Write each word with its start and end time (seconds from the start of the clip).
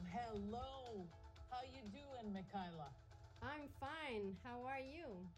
Hello. 0.00 1.12
How 1.50 1.62
you 1.64 1.82
doing, 1.92 2.32
Michaela? 2.32 2.96
I'm 3.42 3.68
fine. 3.68 4.40
How 4.42 4.64
are 4.64 4.80
you? 4.80 5.28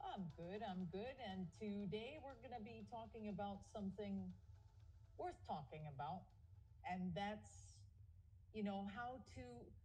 I'm 0.00 0.30
good. 0.30 0.62
I'm 0.62 0.86
good. 0.86 1.16
And 1.20 1.52
today 1.52 2.16
we're 2.24 2.40
going 2.40 2.56
to 2.56 2.64
be 2.64 2.86
talking 2.88 3.28
about 3.28 3.66
something 3.66 4.32
worth 5.18 5.44
talking 5.46 5.86
about, 5.86 6.22
and 6.88 7.14
that's 7.14 7.76
you 8.54 8.62
know 8.62 8.86
how 8.86 9.18
to 9.34 9.76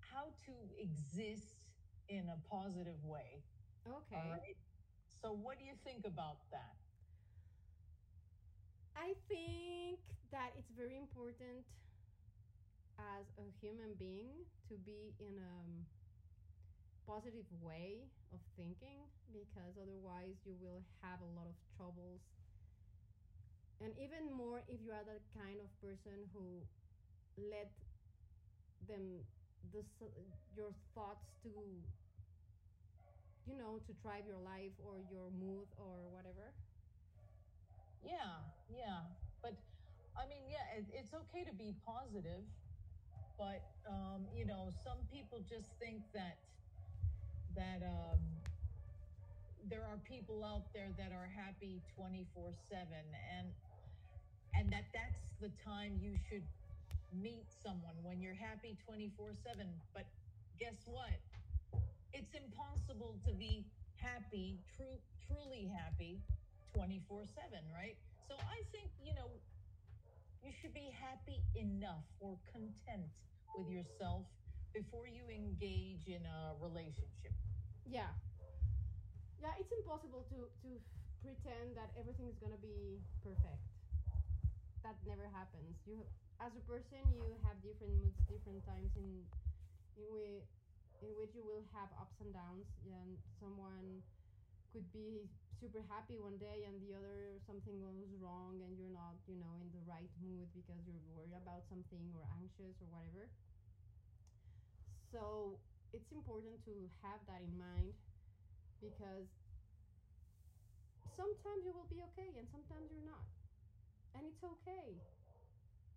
how 0.00 0.30
to 0.46 0.74
exist 0.78 1.68
in 2.08 2.30
a 2.30 2.40
positive 2.48 3.04
way. 3.04 3.44
Okay. 3.86 4.16
All 4.16 4.30
right. 4.30 4.56
So, 5.12 5.32
what 5.34 5.58
do 5.58 5.64
you 5.64 5.76
think 5.76 6.06
about 6.06 6.38
that? 6.52 6.78
I 8.96 9.14
think 9.28 10.00
that 10.30 10.56
it's 10.56 10.70
very 10.70 10.96
important 10.96 11.66
as 12.98 13.26
a 13.38 13.46
human 13.62 13.94
being 13.98 14.44
to 14.68 14.74
be 14.84 15.14
in 15.20 15.38
a 15.38 15.50
um, 15.64 15.86
positive 17.06 17.46
way 17.62 18.04
of 18.32 18.40
thinking 18.56 19.08
because 19.32 19.74
otherwise 19.80 20.36
you 20.44 20.54
will 20.60 20.82
have 21.02 21.20
a 21.20 21.30
lot 21.38 21.46
of 21.48 21.56
troubles. 21.76 22.20
And 23.80 23.92
even 23.98 24.34
more 24.34 24.60
if 24.68 24.80
you 24.82 24.90
are 24.92 25.04
the 25.06 25.18
kind 25.38 25.58
of 25.62 25.70
person 25.80 26.26
who 26.34 26.62
let 27.38 27.70
them 28.88 29.22
the 29.72 29.82
your 30.56 30.72
thoughts 30.94 31.26
to 31.42 31.50
you 33.46 33.56
know 33.56 33.78
to 33.86 33.92
drive 34.02 34.26
your 34.26 34.38
life 34.38 34.74
or 34.84 34.98
your 35.10 35.30
mood 35.30 35.68
or 35.76 36.08
whatever. 36.12 36.52
Yeah 38.02 38.44
yeah. 38.68 39.00
But 39.42 39.54
i 40.18 40.26
mean 40.26 40.50
yeah 40.50 40.66
it, 40.76 40.84
it's 40.92 41.14
okay 41.14 41.44
to 41.46 41.54
be 41.54 41.74
positive 41.86 42.42
but 43.38 43.62
um, 43.88 44.26
you 44.34 44.44
know 44.44 44.74
some 44.84 44.98
people 45.10 45.38
just 45.48 45.70
think 45.78 46.02
that 46.12 46.36
that 47.54 47.80
um, 47.86 48.20
there 49.70 49.86
are 49.86 49.98
people 50.04 50.44
out 50.44 50.66
there 50.74 50.90
that 50.98 51.14
are 51.14 51.30
happy 51.30 51.80
24 51.96 52.52
7 52.68 52.86
and 53.38 53.46
and 54.58 54.72
that 54.72 54.90
that's 54.92 55.22
the 55.40 55.50
time 55.62 55.94
you 56.02 56.18
should 56.28 56.44
meet 57.14 57.46
someone 57.62 57.94
when 58.02 58.20
you're 58.20 58.36
happy 58.36 58.76
24 58.84 59.32
7 59.32 59.66
but 59.94 60.04
guess 60.58 60.82
what? 60.90 61.14
It's 62.12 62.34
impossible 62.34 63.14
to 63.26 63.32
be 63.32 63.64
happy 64.02 64.58
true 64.74 64.98
truly 65.26 65.70
happy 65.70 66.18
24 66.74 67.24
7 67.26 67.62
right? 67.74 67.96
So 68.28 68.34
i 68.36 68.60
think 68.72 68.90
you 69.00 69.14
know 69.14 69.28
you 70.48 70.56
should 70.56 70.72
be 70.72 70.88
happy 70.96 71.44
enough 71.60 72.08
or 72.24 72.40
content 72.48 73.12
with 73.52 73.68
yourself 73.68 74.24
before 74.72 75.04
you 75.04 75.20
engage 75.28 76.08
in 76.08 76.24
a 76.24 76.56
relationship. 76.56 77.36
Yeah. 77.84 78.08
Yeah 79.44 79.52
it's 79.60 79.68
impossible 79.68 80.24
to 80.32 80.48
to 80.64 80.80
pretend 81.20 81.76
that 81.76 81.92
everything 82.00 82.32
is 82.32 82.40
going 82.40 82.56
to 82.56 82.62
be 82.64 83.04
perfect. 83.20 83.60
That 84.88 84.96
never 85.04 85.28
happens. 85.28 85.76
You 85.84 86.00
as 86.40 86.56
a 86.56 86.64
person 86.64 87.04
you 87.12 87.36
have 87.44 87.60
different 87.60 87.92
moods 88.00 88.16
different 88.24 88.64
times 88.64 88.96
in 88.96 89.28
in 90.00 90.08
which 90.08 90.48
in 91.04 91.12
which 91.20 91.36
you 91.36 91.44
will 91.44 91.68
have 91.76 91.92
ups 92.00 92.16
and 92.24 92.32
downs 92.32 92.72
and 92.88 93.20
someone 93.36 94.00
could 94.72 94.86
be 94.92 95.26
super 95.58 95.82
happy 95.90 96.14
one 96.20 96.38
day 96.38 96.68
and 96.68 96.78
the 96.86 96.94
other 96.94 97.40
something 97.42 97.82
goes 97.82 98.06
wrong 98.22 98.62
and 98.62 98.78
you're 98.78 98.94
not 98.94 99.18
you 99.26 99.34
know 99.42 99.58
in 99.58 99.66
the 99.74 99.82
right 99.90 100.12
mood 100.22 100.46
because 100.54 100.78
you're 100.86 101.02
worried 101.10 101.34
about 101.34 101.66
something 101.66 102.14
or 102.14 102.22
anxious 102.38 102.78
or 102.78 102.88
whatever. 102.94 103.26
So 105.10 105.56
it's 105.96 106.12
important 106.12 106.60
to 106.68 106.74
have 107.00 107.18
that 107.26 107.40
in 107.40 107.54
mind 107.56 107.96
because 108.78 109.26
sometimes 111.16 111.64
you 111.64 111.72
will 111.74 111.88
be 111.90 112.04
okay 112.12 112.30
and 112.36 112.46
sometimes 112.52 112.86
you're 112.92 113.08
not. 113.08 113.26
And 114.14 114.22
it's 114.28 114.42
okay. 114.44 114.94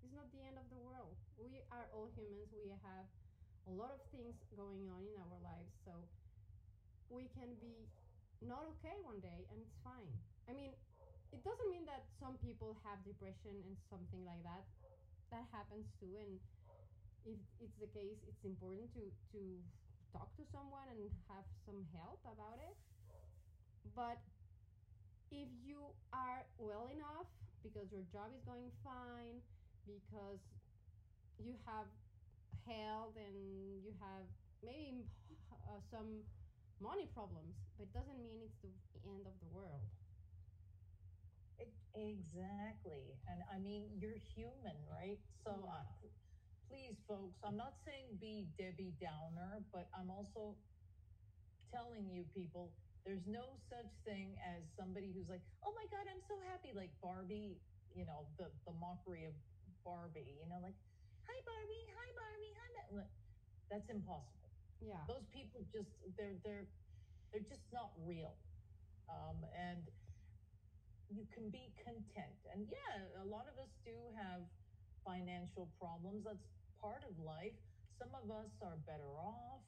It's 0.01 0.15
not 0.15 0.25
the 0.33 0.41
end 0.41 0.57
of 0.57 0.65
the 0.73 0.81
world. 0.81 1.13
We 1.37 1.61
are 1.69 1.85
all 1.93 2.09
humans. 2.17 2.49
We 2.55 2.73
have 2.73 3.05
a 3.69 3.73
lot 3.73 3.93
of 3.93 4.01
things 4.09 4.33
going 4.57 4.89
on 4.89 5.05
in 5.05 5.15
our 5.21 5.37
lives. 5.45 5.71
So 5.85 5.93
we 7.13 7.29
can 7.37 7.53
be 7.61 7.85
not 8.41 8.65
okay 8.77 8.97
one 9.05 9.21
day 9.21 9.45
and 9.49 9.57
it's 9.61 9.77
fine. 9.85 10.11
I 10.49 10.53
mean 10.53 10.73
it 11.31 11.41
doesn't 11.47 11.69
mean 11.71 11.87
that 11.87 12.03
some 12.19 12.35
people 12.43 12.75
have 12.83 12.99
depression 13.07 13.55
and 13.63 13.77
something 13.87 14.23
like 14.27 14.41
that. 14.43 14.65
That 15.31 15.47
happens 15.53 15.87
too 16.01 16.11
and 16.19 16.41
if 17.23 17.37
it's 17.61 17.77
the 17.77 17.89
case 17.93 18.19
it's 18.27 18.43
important 18.43 18.89
to 18.97 19.03
to 19.37 19.41
talk 20.11 20.27
to 20.35 20.43
someone 20.51 20.89
and 20.91 21.07
have 21.29 21.45
some 21.63 21.79
help 21.95 22.19
about 22.25 22.59
it. 22.59 22.75
But 23.95 24.19
if 25.31 25.47
you 25.63 25.93
are 26.11 26.43
well 26.59 26.91
enough 26.91 27.29
because 27.63 27.87
your 27.93 28.03
job 28.11 28.33
is 28.35 28.41
going 28.43 28.67
fine 28.83 29.39
because 29.87 30.41
you 31.39 31.55
have 31.65 31.87
health 32.67 33.15
and 33.17 33.37
you 33.81 33.93
have 34.01 34.25
maybe 34.61 35.05
uh, 35.69 35.79
some 35.89 36.21
money 36.81 37.07
problems 37.13 37.55
but 37.77 37.85
it 37.87 37.93
doesn't 37.93 38.17
mean 38.19 38.41
it's 38.41 38.59
the 38.63 39.01
end 39.05 39.25
of 39.27 39.35
the 39.39 39.49
world 39.53 39.81
it, 41.59 41.69
exactly 41.95 43.15
and 43.29 43.41
i 43.53 43.59
mean 43.59 43.89
you're 43.99 44.19
human 44.35 44.77
right 44.89 45.19
so 45.45 45.51
yeah. 45.63 45.71
uh, 45.77 45.85
please 46.69 46.97
folks 47.07 47.37
i'm 47.45 47.57
not 47.57 47.75
saying 47.85 48.17
be 48.19 48.49
debbie 48.57 48.95
downer 48.99 49.63
but 49.73 49.87
i'm 49.99 50.09
also 50.09 50.57
telling 51.73 52.09
you 52.09 52.25
people 52.35 52.73
there's 53.05 53.25
no 53.27 53.57
such 53.69 53.89
thing 54.05 54.35
as 54.45 54.63
somebody 54.77 55.11
who's 55.13 55.29
like 55.29 55.43
oh 55.65 55.73
my 55.77 55.85
god 55.93 56.05
i'm 56.11 56.23
so 56.27 56.35
happy 56.51 56.73
like 56.75 56.91
barbie 57.01 57.61
you 57.93 58.05
know 58.05 58.27
the 58.39 58.49
the 58.67 58.73
mockery 58.73 59.25
of 59.25 59.33
barbie 59.85 60.37
you 60.41 60.47
know 60.49 60.59
like 60.61 60.75
hi 61.27 61.37
Barbie, 61.45 61.85
hi 61.93 62.09
Barbie, 62.17 62.53
hi. 62.57 63.03
That's 63.71 63.89
impossible. 63.89 64.40
Yeah. 64.81 65.05
Those 65.07 65.25
people 65.31 65.61
just 65.71 65.93
they're 66.17 66.37
they're 66.43 66.67
they're 67.31 67.47
just 67.47 67.65
not 67.71 67.91
real. 68.01 68.35
Um, 69.09 69.45
and 69.55 69.85
you 71.09 71.27
can 71.33 71.51
be 71.51 71.73
content. 71.83 72.39
And 72.53 72.67
yeah, 72.71 73.21
a 73.21 73.27
lot 73.27 73.45
of 73.51 73.59
us 73.59 73.69
do 73.85 73.93
have 74.15 74.41
financial 75.05 75.69
problems. 75.79 76.23
That's 76.25 76.47
part 76.81 77.03
of 77.03 77.19
life. 77.19 77.57
Some 77.99 78.15
of 78.15 78.31
us 78.31 78.51
are 78.63 78.77
better 78.87 79.19
off, 79.19 79.61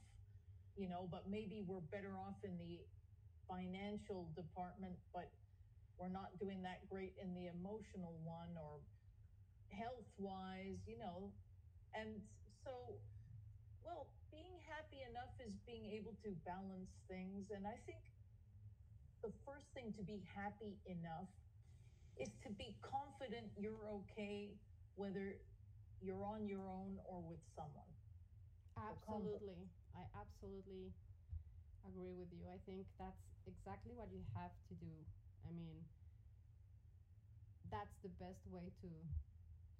you 0.75 0.89
know, 0.89 1.07
but 1.11 1.29
maybe 1.29 1.61
we're 1.67 1.85
better 1.91 2.17
off 2.17 2.39
in 2.43 2.57
the 2.57 2.81
financial 3.47 4.31
department, 4.35 4.97
but 5.13 5.29
we're 5.99 6.09
not 6.09 6.39
doing 6.39 6.63
that 6.63 6.87
great 6.89 7.13
in 7.21 7.35
the 7.35 7.47
emotional 7.53 8.17
one 8.23 8.57
or 8.57 8.81
health 9.69 10.09
wise, 10.17 10.79
you 10.87 10.97
know, 10.97 11.33
and 11.93 12.21
so, 12.65 12.97
well, 13.83 14.09
happy 14.67 15.03
enough 15.03 15.33
is 15.39 15.53
being 15.67 15.85
able 15.91 16.15
to 16.23 16.35
balance 16.45 16.91
things. 17.07 17.51
And 17.51 17.67
I 17.67 17.77
think 17.85 18.03
the 19.23 19.31
first 19.45 19.67
thing 19.73 19.93
to 19.93 20.03
be 20.03 20.23
happy 20.35 20.79
enough 20.85 21.29
is 22.19 22.29
to 22.43 22.49
be 22.51 22.77
confident 22.81 23.51
you're 23.57 23.87
okay, 24.03 24.59
whether 24.95 25.35
you're 26.01 26.25
on 26.25 26.47
your 26.47 26.67
own 26.67 26.99
or 27.07 27.21
with 27.23 27.41
someone. 27.55 27.89
Absolutely. 28.77 29.69
I 29.95 30.03
absolutely 30.19 30.93
agree 31.85 32.13
with 32.13 32.31
you. 32.33 32.45
I 32.49 32.57
think 32.65 32.87
that's 32.99 33.23
exactly 33.45 33.93
what 33.95 34.11
you 34.11 34.23
have 34.35 34.51
to 34.69 34.75
do. 34.75 34.93
I 35.45 35.51
mean, 35.51 35.83
that's 37.71 37.95
the 38.03 38.09
best 38.21 38.45
way 38.47 38.71
to 38.81 38.89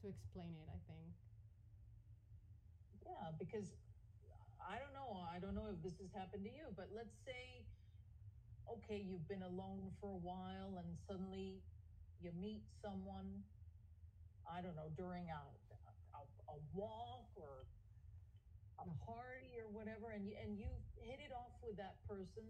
to 0.02 0.08
explain 0.10 0.56
it, 0.60 0.68
I 0.68 0.80
think. 0.88 1.16
Yeah, 3.06 3.32
because 3.40 3.68
I 4.64 4.80
don't 4.80 4.96
know. 4.96 5.20
I 5.28 5.40
don't 5.40 5.56
know 5.56 5.68
if 5.68 5.80
this 5.84 5.96
has 6.00 6.12
happened 6.16 6.48
to 6.48 6.54
you, 6.54 6.72
but 6.76 6.88
let's 6.96 7.14
say, 7.28 7.68
okay, 8.68 9.04
you've 9.04 9.28
been 9.28 9.44
alone 9.44 9.92
for 10.00 10.16
a 10.16 10.22
while 10.24 10.80
and 10.80 10.88
suddenly 11.08 11.60
you 12.24 12.32
meet 12.40 12.64
someone, 12.80 13.44
I 14.48 14.64
don't 14.64 14.76
know, 14.80 14.92
during 14.96 15.28
a, 15.28 15.44
a, 16.16 16.22
a 16.24 16.58
walk 16.72 17.28
or 17.36 17.68
a 18.80 18.88
party 19.04 19.60
or 19.60 19.68
whatever, 19.70 20.16
and 20.16 20.26
you, 20.28 20.36
and 20.40 20.56
you 20.58 20.72
hit 21.04 21.20
it 21.20 21.32
off 21.36 21.56
with 21.62 21.76
that 21.78 22.00
person, 22.08 22.44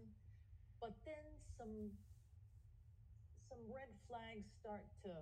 but 0.80 0.94
then 1.04 1.24
some 1.58 1.90
some 3.50 3.60
red 3.70 3.92
flags 4.10 4.48
start 4.58 4.82
to 5.04 5.12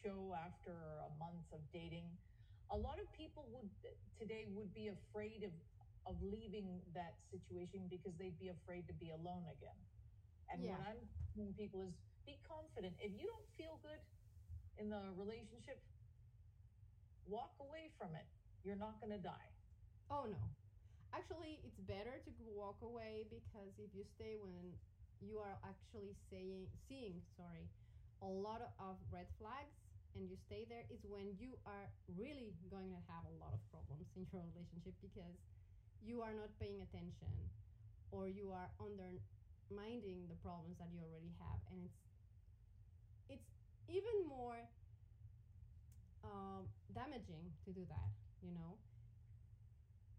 show 0.00 0.32
after 0.32 0.72
a 1.04 1.12
month 1.20 1.44
of 1.52 1.60
dating 1.74 2.08
a 2.72 2.78
lot 2.78 2.96
of 2.96 3.04
people 3.12 3.44
would 3.52 3.68
today 4.16 4.48
would 4.56 4.72
be 4.72 4.88
afraid 4.88 5.44
of 5.44 5.52
of 6.06 6.18
leaving 6.22 6.82
that 6.94 7.14
situation 7.30 7.86
because 7.86 8.12
they'd 8.18 8.38
be 8.38 8.50
afraid 8.50 8.86
to 8.90 8.94
be 8.98 9.14
alone 9.14 9.46
again. 9.54 9.78
And 10.50 10.62
yeah. 10.62 10.74
what 10.74 10.80
I'm 10.84 11.02
telling 11.34 11.54
people 11.54 11.86
is 11.86 11.94
be 12.26 12.38
confident. 12.46 12.94
If 12.98 13.14
you 13.14 13.26
don't 13.26 13.48
feel 13.54 13.78
good 13.82 13.98
in 14.78 14.90
the 14.90 15.02
relationship, 15.14 15.78
walk 17.26 17.54
away 17.62 17.90
from 17.98 18.14
it. 18.18 18.26
you're 18.62 18.78
not 18.78 18.98
going 19.02 19.10
to 19.14 19.22
die. 19.22 19.50
Oh 20.10 20.26
no. 20.30 20.42
Actually, 21.12 21.60
it's 21.66 21.78
better 21.84 22.14
to 22.24 22.30
walk 22.54 22.78
away 22.80 23.26
because 23.28 23.74
if 23.76 23.90
you 23.92 24.06
stay 24.16 24.38
when 24.38 24.54
you 25.20 25.38
are 25.38 25.58
actually 25.66 26.14
saying 26.30 26.66
seeing, 26.88 27.20
sorry, 27.36 27.68
a 28.22 28.30
lot 28.30 28.62
of 28.78 28.94
red 29.10 29.26
flags 29.38 29.74
and 30.14 30.28
you 30.28 30.36
stay 30.46 30.64
there 30.68 30.84
is 30.92 31.00
when 31.08 31.32
you 31.40 31.56
are 31.66 31.88
really 32.14 32.52
going 32.70 32.92
to 32.92 33.00
have 33.08 33.24
a 33.26 33.34
lot 33.40 33.52
of 33.52 33.60
problems 33.72 34.06
in 34.14 34.24
your 34.30 34.44
relationship 34.54 34.94
because 35.02 35.36
you 36.04 36.22
are 36.22 36.34
not 36.34 36.50
paying 36.58 36.82
attention 36.82 37.32
or 38.10 38.28
you 38.28 38.52
are 38.52 38.68
undermining 38.82 40.26
the 40.28 40.38
problems 40.42 40.76
that 40.78 40.90
you 40.92 41.00
already 41.00 41.32
have. 41.40 41.60
And 41.70 41.86
it's 41.86 42.02
it's 43.30 43.48
even 43.88 44.26
more 44.28 44.58
um, 46.24 46.68
damaging 46.94 47.50
to 47.64 47.72
do 47.72 47.86
that 47.88 48.10
you 48.42 48.50
know? 48.50 48.74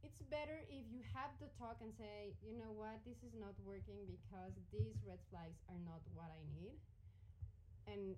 It's 0.03 0.19
better 0.31 0.63
if 0.67 0.83
you 0.91 1.03
have 1.15 1.31
the 1.39 1.51
talk 1.59 1.79
and 1.83 1.91
say, 1.95 2.35
you 2.43 2.55
know 2.55 2.71
what, 2.75 3.03
this 3.03 3.19
is 3.23 3.35
not 3.35 3.55
working 3.63 4.03
because 4.07 4.55
these 4.71 4.95
red 5.03 5.19
flags 5.31 5.59
are 5.71 5.79
not 5.83 6.03
what 6.15 6.31
I 6.31 6.43
need, 6.59 6.79
and 7.87 8.15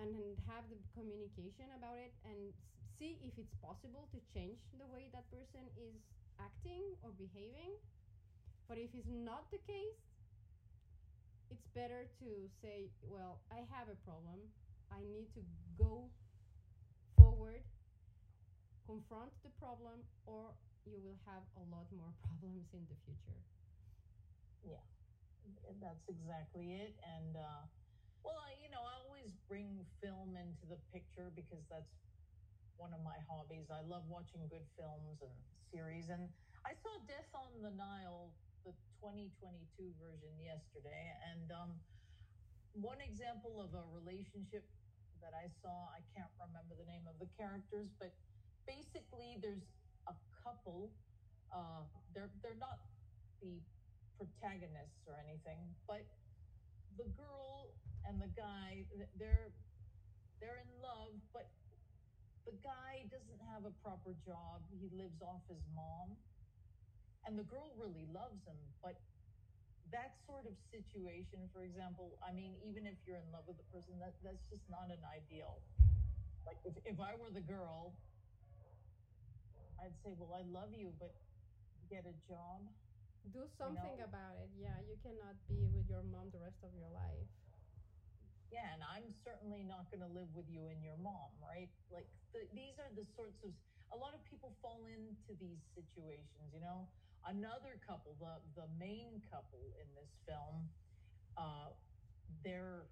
and 0.00 0.16
have 0.48 0.64
the 0.72 0.80
communication 0.96 1.68
about 1.76 2.00
it 2.00 2.08
and 2.24 2.56
see 2.96 3.20
if 3.20 3.36
it's 3.36 3.52
possible 3.60 4.08
to 4.08 4.18
change 4.32 4.56
the 4.80 4.88
way 4.88 5.12
that 5.12 5.28
person 5.28 5.60
is 5.76 5.92
acting 6.40 6.82
or 7.02 7.10
behaving. 7.12 7.76
But 8.68 8.78
if 8.78 8.94
it's 8.94 9.10
not 9.10 9.50
the 9.50 9.58
case, 9.66 10.00
it's 11.50 11.66
better 11.74 12.06
to 12.20 12.28
say, 12.62 12.90
well, 13.02 13.42
I 13.50 13.66
have 13.74 13.88
a 13.90 13.98
problem. 14.06 14.38
I 14.90 15.00
need 15.02 15.28
to 15.34 15.42
go 15.78 16.10
forward 17.16 17.62
confront 18.86 19.30
the 19.46 19.52
problem 19.62 20.02
or 20.26 20.50
you 20.82 20.98
will 20.98 21.20
have 21.26 21.46
a 21.56 21.64
lot 21.70 21.86
more 21.94 22.10
problems 22.26 22.66
in 22.74 22.82
the 22.90 22.98
future 23.06 23.38
Yeah, 24.66 24.82
That's 25.80 26.04
exactly 26.08 26.74
it. 26.74 26.98
And, 27.04 27.36
uh, 27.36 27.64
well, 28.24 28.42
you 28.60 28.68
know, 28.68 28.82
I 28.82 28.94
always 29.06 29.32
bring 29.48 29.86
film 30.02 30.36
into 30.36 30.66
the 30.68 30.80
picture 30.92 31.30
because 31.34 31.64
that's 31.70 31.94
one 32.80 32.96
of 32.96 33.04
my 33.04 33.20
hobbies. 33.28 33.68
I 33.68 33.84
love 33.84 34.08
watching 34.08 34.40
good 34.48 34.64
films 34.80 35.20
and 35.20 35.36
series. 35.68 36.08
And 36.08 36.32
I 36.64 36.72
saw 36.72 36.96
Death 37.04 37.28
on 37.36 37.52
the 37.60 37.76
Nile, 37.76 38.32
the 38.64 38.72
2022 39.04 39.92
version, 40.00 40.32
yesterday. 40.40 41.12
And 41.28 41.52
um, 41.52 41.76
one 42.72 43.04
example 43.04 43.60
of 43.60 43.76
a 43.76 43.84
relationship 43.92 44.64
that 45.20 45.36
I 45.36 45.52
saw, 45.60 45.92
I 45.92 46.00
can't 46.16 46.32
remember 46.40 46.72
the 46.80 46.88
name 46.88 47.04
of 47.04 47.20
the 47.20 47.28
characters, 47.36 47.92
but 48.00 48.16
basically 48.64 49.36
there's 49.44 49.68
a 50.08 50.16
couple. 50.40 50.88
Uh, 51.52 51.84
they're 52.16 52.32
they're 52.40 52.56
not 52.56 52.80
the 53.44 53.60
protagonists 54.16 55.04
or 55.04 55.20
anything, 55.20 55.60
but 55.84 56.00
the 56.96 57.04
girl 57.12 57.76
and 58.08 58.16
the 58.16 58.32
guy 58.32 58.88
they're 59.20 59.52
they're 60.40 60.64
in 60.64 60.72
love, 60.80 61.12
but 61.36 61.52
the 62.46 62.56
guy 62.64 63.04
doesn't 63.10 63.40
have 63.52 63.64
a 63.68 63.74
proper 63.84 64.14
job. 64.24 64.64
He 64.72 64.88
lives 64.94 65.20
off 65.22 65.42
his 65.48 65.60
mom, 65.74 66.16
and 67.26 67.38
the 67.38 67.44
girl 67.46 67.70
really 67.76 68.06
loves 68.12 68.40
him, 68.46 68.58
but 68.82 68.96
that 69.90 70.14
sort 70.26 70.46
of 70.46 70.54
situation, 70.70 71.50
for 71.52 71.66
example, 71.66 72.14
I 72.22 72.30
mean, 72.30 72.54
even 72.62 72.86
if 72.86 72.94
you're 73.06 73.18
in 73.18 73.26
love 73.34 73.44
with 73.50 73.58
the 73.58 73.66
person, 73.74 73.98
that 73.98 74.14
that's 74.22 74.42
just 74.48 74.62
not 74.70 74.86
an 74.88 75.02
ideal. 75.02 75.60
Like 76.46 76.62
if, 76.64 76.74
if 76.86 76.98
I 77.02 77.18
were 77.18 77.30
the 77.34 77.42
girl, 77.44 77.98
I'd 79.82 79.96
say, 80.04 80.12
Well, 80.14 80.30
I 80.36 80.44
love 80.46 80.70
you, 80.76 80.92
but 81.00 81.10
get 81.90 82.06
a 82.06 82.14
job. 82.30 82.62
do 83.34 83.44
something 83.58 83.98
know- 83.98 84.08
about 84.08 84.38
it 84.40 84.48
yeah 84.56 84.78
you 84.88 84.96
cannot 85.04 85.36
be 85.50 85.66
with 85.74 85.84
your 85.90 86.00
mom 86.08 86.30
the 86.32 86.40
rest 86.40 86.56
of 86.64 86.72
your 86.72 86.88
life 86.88 87.28
Yeah, 88.50 88.74
and 88.74 88.82
I'm 88.82 89.10
certainly 89.12 89.62
not 89.64 89.90
going 89.90 90.00
to 90.02 90.08
live 90.08 90.34
with 90.34 90.48
you 90.48 90.68
and 90.68 90.82
your 90.84 90.98
mom, 90.98 91.30
right? 91.42 91.70
Like 91.90 92.10
the, 92.34 92.48
these 92.54 92.78
are 92.78 92.90
the 92.94 93.06
sorts 93.06 93.42
of 93.44 93.52
a 93.92 93.96
lot 93.96 94.14
of 94.14 94.24
people 94.24 94.58
fall 94.62 94.86
into 94.86 95.34
these 95.40 95.60
situations, 95.74 96.52
you 96.52 96.60
know. 96.60 96.90
Another 97.24 97.80
couple, 97.86 98.16
the 98.20 98.42
the 98.54 98.68
main 98.68 99.22
couple 99.30 99.74
in 99.82 99.94
this 99.94 100.10
film, 100.28 100.70
uh, 101.36 101.70
they're 102.44 102.90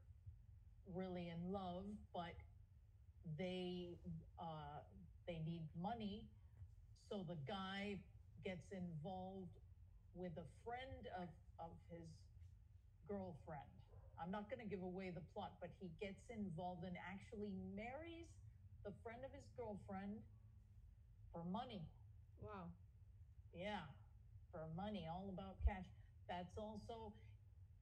really 0.87 1.29
in 1.29 1.53
love, 1.53 1.87
but 2.15 2.37
they 3.39 4.01
uh, 4.39 4.81
they 5.27 5.41
need 5.41 5.71
money, 5.77 6.31
so 7.11 7.25
the 7.25 7.37
guy 7.37 8.05
gets 8.45 8.73
involved 8.73 9.59
with 10.15 10.39
a 10.39 10.47
friend 10.65 11.09
of 11.19 11.31
of 11.59 11.79
his 11.91 12.09
girlfriend. 13.09 13.78
I'm 14.21 14.31
not 14.31 14.51
going 14.51 14.61
to 14.63 14.69
give 14.69 14.83
away 14.83 15.11
the 15.11 15.23
plot, 15.35 15.59
but 15.61 15.71
he 15.81 15.91
gets 16.01 16.21
involved 16.31 16.85
and 16.85 16.97
actually 16.99 17.51
marries 17.75 18.29
the 18.85 18.93
friend 19.03 19.25
of 19.25 19.33
his 19.33 19.47
girlfriend 19.57 20.23
for 21.33 21.45
money. 21.45 21.83
wow 22.41 22.71
Yeah, 23.55 23.87
for 24.53 24.69
money, 24.77 25.07
all 25.09 25.29
about 25.31 25.59
cash. 25.67 25.87
That's 26.29 26.57
also, 26.59 27.15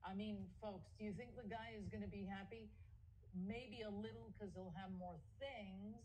I 0.05 0.15
mean, 0.15 0.49
folks, 0.63 0.91
do 0.99 1.05
you 1.05 1.15
think 1.15 1.37
the 1.37 1.49
guy 1.49 1.75
is 1.79 1.89
going 1.91 2.03
to 2.03 2.11
be 2.11 2.25
happy? 2.27 2.71
Maybe 3.35 3.83
a 3.83 3.91
little 3.91 4.33
because 4.35 4.55
he'll 4.55 4.75
have 4.79 4.93
more 4.97 5.21
things, 5.39 5.99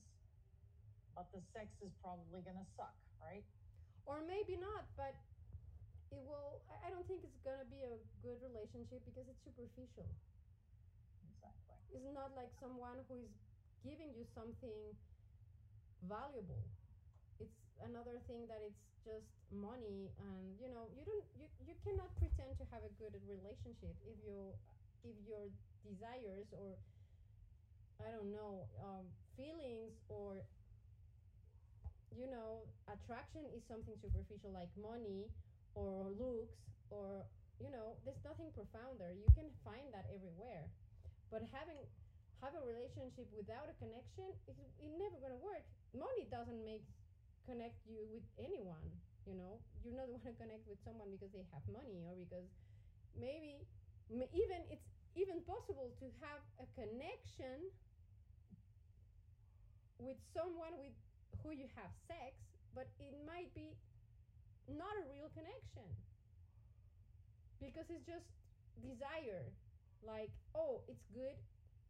but 1.16 1.28
the 1.34 1.42
sex 1.54 1.70
is 1.82 1.94
probably 2.04 2.42
going 2.42 2.58
to 2.60 2.68
suck, 2.78 2.96
right? 3.22 3.46
or 4.06 4.22
maybe 4.26 4.58
not 4.58 4.90
but 4.98 5.14
it 6.12 6.22
will 6.28 6.62
I- 6.70 6.90
don't 6.92 7.08
think 7.08 7.24
it's 7.24 7.40
gonna 7.44 7.66
be 7.66 7.82
a 7.88 7.96
good 8.22 8.38
relationship 8.44 9.02
because 9.08 9.28
it's 9.32 9.42
superficial 9.44 10.08
Exactly. 11.26 11.78
it's 11.96 12.10
not 12.14 12.36
like 12.36 12.52
someone 12.60 13.02
who 13.08 13.16
is 13.26 13.32
giving 13.84 14.14
you 14.14 14.26
something 14.36 14.94
valuable 16.06 16.66
it's 17.40 17.58
another 17.86 18.18
thing 18.28 18.46
that 18.50 18.62
it's 18.66 18.82
just 19.06 19.30
money 19.52 20.12
and 20.22 20.58
you 20.62 20.70
know 20.70 20.86
you 20.94 21.04
don't 21.06 21.26
you, 21.38 21.48
you 21.66 21.76
cannot 21.86 22.10
pretend 22.18 22.54
to 22.58 22.66
have 22.74 22.82
a 22.86 22.94
good 23.02 23.14
relationship 23.26 23.94
if 24.06 24.18
you 24.26 24.54
if 25.04 25.16
your 25.26 25.50
desires 25.86 26.48
or 26.54 26.78
i 28.02 28.12
don't 28.12 28.32
know 28.32 28.68
um, 28.84 29.06
feelings 29.38 29.94
or 30.10 30.44
you 32.12 32.28
know 32.30 32.68
attraction 32.92 33.42
is 33.56 33.64
something 33.68 33.96
superficial 34.02 34.52
like 34.52 34.70
money 34.76 35.30
or 35.76 36.12
looks 36.16 36.58
or 36.90 37.24
you 37.60 37.72
know 37.72 37.96
there's 38.04 38.22
nothing 38.26 38.52
profound 38.54 39.00
there. 39.00 39.14
You 39.14 39.28
can 39.38 39.48
find 39.64 39.88
that 39.96 40.08
everywhere. 40.12 40.68
But 41.32 41.48
having 41.52 41.80
have 42.44 42.58
a 42.58 42.64
relationship 42.66 43.30
without 43.38 43.70
a 43.70 43.76
connection 43.78 44.34
is 44.50 44.58
never 44.98 45.18
gonna 45.22 45.40
work. 45.40 45.64
Money 45.94 46.28
doesn't 46.28 46.62
make 46.66 46.84
connect 47.46 47.78
you 47.86 48.06
with 48.12 48.26
anyone 48.38 48.90
you 49.26 49.38
know? 49.38 49.62
You're 49.86 49.98
not 49.98 50.10
going 50.14 50.24
to 50.26 50.36
connect 50.38 50.66
with 50.66 50.80
someone 50.82 51.10
because 51.14 51.32
they 51.34 51.46
have 51.54 51.64
money 51.70 52.02
or 52.06 52.18
because 52.18 52.48
maybe 53.18 53.68
even 54.12 54.60
it's 54.72 54.88
even 55.16 55.44
possible 55.44 55.92
to 56.00 56.08
have 56.24 56.40
a 56.64 56.68
connection 56.76 57.68
with 60.00 60.16
someone 60.32 60.72
with 60.80 60.96
who 61.44 61.52
you 61.52 61.68
have 61.76 61.92
sex 62.08 62.40
but 62.72 62.88
it 63.00 63.12
might 63.28 63.52
be 63.52 63.76
not 64.68 64.98
a 64.98 65.04
real 65.10 65.30
connection. 65.30 65.88
Because 67.60 67.90
it's 67.90 68.06
just 68.06 68.26
desire. 68.82 69.54
Like 70.02 70.32
oh 70.56 70.84
it's 70.88 71.06
good. 71.14 71.38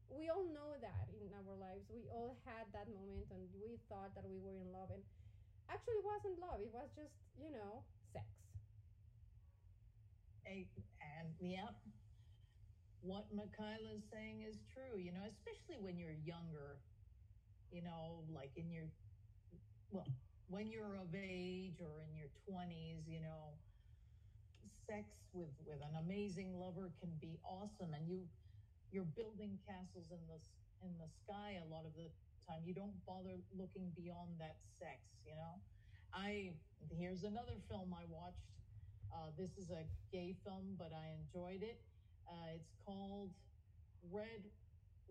We 0.10 0.30
all 0.30 0.44
know 0.44 0.75
that 0.82 1.08
in 1.10 1.32
our 1.34 1.56
lives. 1.56 1.88
We 1.90 2.08
all 2.12 2.36
had 2.46 2.68
that 2.74 2.88
moment 2.92 3.32
and 3.32 3.48
we 3.54 3.80
thought 3.88 4.13
that 4.16 4.28
we 4.28 4.40
were 4.40 4.58
in 4.60 4.72
love 4.72 4.92
and 4.92 5.04
actually 5.70 5.96
it 5.96 6.06
wasn't 6.06 6.40
love. 6.40 6.62
It 6.62 6.72
was 6.74 6.90
just 6.96 7.16
you 7.40 7.51
know 7.51 7.84
sex. 8.13 8.28
A- 10.46 10.70
And 11.01 11.36
yeah, 11.40 11.70
what 13.01 13.34
Michaela's 13.34 14.04
saying 14.12 14.42
is 14.44 14.56
true, 14.74 14.98
you 14.98 15.12
know, 15.12 15.25
especially 15.25 15.78
when 15.82 15.98
you're 15.98 16.12
younger, 16.13 16.82
you 17.72 17.82
know, 17.82 18.24
like 18.30 18.51
in 18.56 18.72
your, 18.72 18.86
well, 19.92 20.08
when 20.51 20.67
you're 20.67 21.00
of 21.00 21.15
age 21.15 21.79
or 21.79 22.03
in 22.03 22.12
your 22.20 22.27
20s, 22.43 23.08
you 23.08 23.24
know, 23.24 23.55
sex 24.84 25.08
with, 25.31 25.55
with 25.63 25.79
an 25.79 25.96
amazing 26.03 26.60
lover 26.60 26.91
can 27.00 27.15
be 27.24 27.39
awesome. 27.48 27.96
And 27.96 28.03
you, 28.03 28.27
you're 28.91 29.08
building 29.15 29.55
castles 29.63 30.12
in 30.12 30.20
the, 30.27 30.39
in 30.84 30.91
the 31.00 31.08
sky 31.24 31.55
a 31.63 31.67
lot 31.72 31.88
of 31.88 31.96
the 31.96 32.12
time. 32.43 32.67
You 32.67 32.75
don't 32.75 33.00
bother 33.08 33.39
looking 33.55 33.96
beyond 33.96 34.36
that 34.43 34.60
sex, 34.75 35.00
you 35.24 35.39
know? 35.39 35.55
I, 36.12 36.51
here's 36.91 37.24
another 37.24 37.55
film 37.72 37.96
I 37.96 38.03
watched. 38.12 38.43
Uh, 39.08 39.31
this 39.39 39.55
is 39.55 39.72
a 39.72 39.88
gay 40.12 40.36
film, 40.43 40.75
but 40.75 40.91
I 40.91 41.15
enjoyed 41.15 41.63
it. 41.63 41.79
Uh, 42.27 42.60
it's 42.60 42.75
called 42.84 43.31
Red 44.12 44.43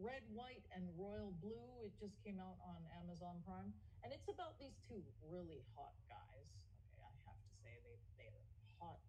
Red, 0.00 0.24
White, 0.32 0.64
and 0.72 0.88
Royal 0.96 1.28
Blue. 1.44 1.84
It 1.84 1.92
just 2.00 2.16
came 2.24 2.40
out 2.40 2.56
on 2.64 2.80
Amazon 3.04 3.36
Prime, 3.44 3.68
and 4.02 4.12
it's 4.12 4.28
about 4.28 4.56
these 4.58 4.76
two 4.88 5.02
really 5.26 5.62
hot 5.76 5.94
guys. 6.08 6.48
Okay, 6.92 7.04
I 7.04 7.14
have 7.28 7.40
to 7.40 7.52
say 7.62 7.72
they 7.84 7.96
they're 8.16 8.44
hot 8.80 9.00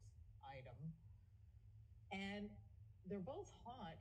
item, 0.44 0.80
and 2.12 2.50
they're 3.08 3.24
both 3.24 3.52
hot, 3.64 3.98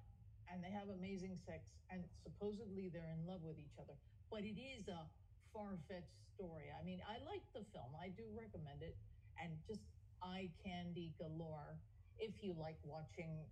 and 0.51 0.63
they 0.63 0.71
have 0.71 0.91
amazing 0.91 1.39
sex, 1.47 1.65
and 1.91 2.05
supposedly 2.23 2.91
they're 2.91 3.15
in 3.15 3.27
love 3.27 3.43
with 3.43 3.59
each 3.59 3.77
other. 3.79 3.95
But 4.31 4.47
it 4.47 4.59
is 4.59 4.87
a 4.89 5.07
far 5.55 5.79
fetched 5.91 6.19
story. 6.35 6.71
I 6.71 6.83
mean, 6.87 7.03
I 7.07 7.19
like 7.27 7.43
the 7.55 7.67
film. 7.75 7.95
I 7.99 8.11
do 8.15 8.27
recommend 8.35 8.83
it, 8.83 8.95
and 9.39 9.55
just 9.67 9.83
eye 10.23 10.51
candy 10.63 11.15
galore. 11.19 11.79
If 12.21 12.37
you 12.45 12.53
like 12.53 12.77
watching 12.85 13.49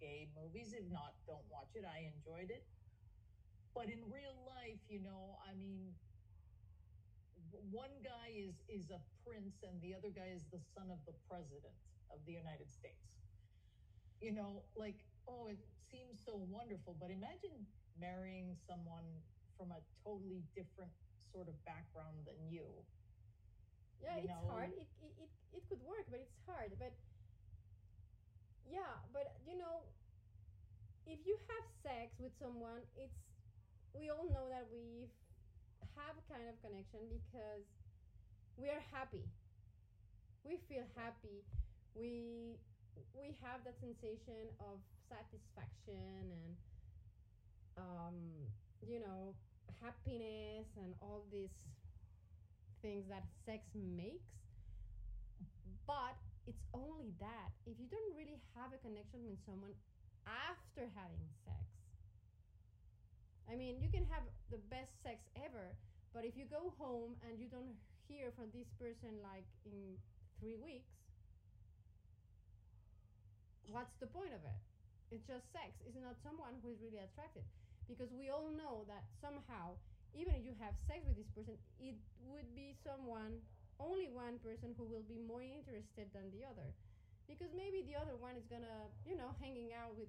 gay 0.00 0.30
movies. 0.34 0.72
If 0.72 0.86
not, 0.90 1.14
don't 1.26 1.44
watch 1.50 1.74
it. 1.74 1.84
I 1.84 2.08
enjoyed 2.14 2.50
it. 2.50 2.64
But 3.74 3.90
in 3.90 4.00
real 4.10 4.34
life, 4.46 4.80
you 4.88 5.02
know, 5.02 5.38
I 5.46 5.54
mean, 5.54 5.94
one 7.70 7.92
guy 8.04 8.32
is 8.34 8.60
is 8.68 8.90
a 8.90 9.00
prince 9.24 9.62
and 9.64 9.80
the 9.80 9.94
other 9.94 10.10
guy 10.10 10.28
is 10.34 10.44
the 10.52 10.60
son 10.60 10.90
of 10.90 10.98
the 11.06 11.14
president 11.30 11.74
of 12.12 12.18
the 12.26 12.32
United 12.32 12.68
States. 12.70 13.08
You 14.20 14.32
know, 14.32 14.64
like 14.76 14.98
oh, 15.28 15.48
it 15.48 15.60
seems 15.90 16.18
so 16.24 16.34
wonderful, 16.48 16.96
but 16.98 17.10
imagine 17.10 17.54
marrying 18.00 18.56
someone 18.66 19.06
from 19.56 19.70
a 19.72 19.80
totally 20.04 20.42
different 20.56 20.90
sort 21.32 21.48
of 21.48 21.54
background 21.64 22.24
than 22.26 22.38
you. 22.48 22.64
Yeah, 24.00 24.16
You 24.18 24.26
it's 24.26 24.32
know- 24.32 24.48
hard. 24.50 24.70
It, 24.74 24.88
it 25.02 25.12
it 25.26 25.30
it 25.58 25.62
could 25.68 25.82
work, 25.84 26.06
but 26.10 26.20
it's 26.20 26.38
hard. 26.46 26.72
But 26.78 26.94
yeah, 28.68 29.00
but 29.12 29.36
you 29.48 29.56
know, 29.56 29.88
if 31.06 31.18
you 31.24 31.36
have 31.48 31.64
sex 31.82 32.16
with 32.20 32.32
someone, 32.36 32.84
it's 32.96 33.16
we 33.96 34.10
all 34.12 34.28
know 34.28 34.46
that 34.52 34.68
we 34.70 35.08
have 35.98 36.14
a 36.16 36.24
kind 36.30 36.46
of 36.46 36.56
connection 36.62 37.02
because 37.10 37.66
we 38.56 38.70
are 38.70 38.82
happy. 38.94 39.26
We 40.46 40.58
feel 40.70 40.86
happy. 40.94 41.44
We 41.94 42.56
we 43.14 43.34
have 43.42 43.62
that 43.66 43.78
sensation 43.78 44.50
of 44.58 44.78
satisfaction 45.06 46.30
and 46.34 46.54
um, 47.78 48.16
you 48.82 48.98
know 48.98 49.34
happiness 49.82 50.66
and 50.76 50.94
all 51.00 51.22
these 51.30 51.54
things 52.82 53.06
that 53.08 53.22
sex 53.46 53.62
makes 53.74 54.34
but 55.86 56.18
it's 56.46 56.62
only 56.74 57.14
that 57.20 57.50
if 57.66 57.78
you 57.78 57.86
don't 57.86 58.14
really 58.16 58.40
have 58.56 58.74
a 58.74 58.80
connection 58.82 59.22
with 59.28 59.38
someone 59.46 59.74
after 60.26 60.88
having 60.98 61.26
sex 61.46 61.62
i 63.50 63.54
mean 63.54 63.78
you 63.80 63.88
can 63.88 64.04
have 64.10 64.22
the 64.50 64.58
best 64.70 64.90
sex 65.02 65.22
ever 65.38 65.74
but 66.14 66.24
if 66.24 66.36
you 66.36 66.44
go 66.48 66.72
home 66.78 67.16
and 67.26 67.38
you 67.38 67.48
don't 67.48 67.76
hear 68.08 68.32
from 68.34 68.48
this 68.56 68.68
person 68.80 69.20
like 69.20 69.46
in 69.68 69.96
three 70.40 70.56
weeks 70.56 70.98
what's 73.68 73.92
the 74.00 74.08
point 74.08 74.32
of 74.32 74.40
it? 74.44 74.58
It's 75.12 75.24
just 75.24 75.44
sex. 75.52 75.72
It's 75.84 75.96
not 75.96 76.16
someone 76.20 76.60
who 76.60 76.72
is 76.72 76.80
really 76.84 77.00
attracted 77.00 77.44
because 77.88 78.12
we 78.12 78.28
all 78.28 78.52
know 78.52 78.84
that 78.88 79.04
somehow 79.20 79.76
even 80.16 80.36
if 80.36 80.44
you 80.44 80.56
have 80.60 80.72
sex 80.88 81.04
with 81.04 81.16
this 81.16 81.28
person 81.32 81.56
it 81.80 81.96
would 82.28 82.48
be 82.56 82.76
someone 82.84 83.40
only 83.80 84.10
one 84.10 84.40
person 84.42 84.74
who 84.74 84.84
will 84.84 85.06
be 85.06 85.20
more 85.22 85.40
interested 85.44 86.10
than 86.10 86.28
the 86.34 86.42
other. 86.44 86.66
Because 87.30 87.52
maybe 87.54 87.84
the 87.84 87.94
other 87.94 88.16
one 88.16 88.36
is 88.36 88.44
gonna 88.48 88.88
you 89.04 89.16
know 89.16 89.32
hanging 89.40 89.72
out 89.76 89.96
with 89.96 90.08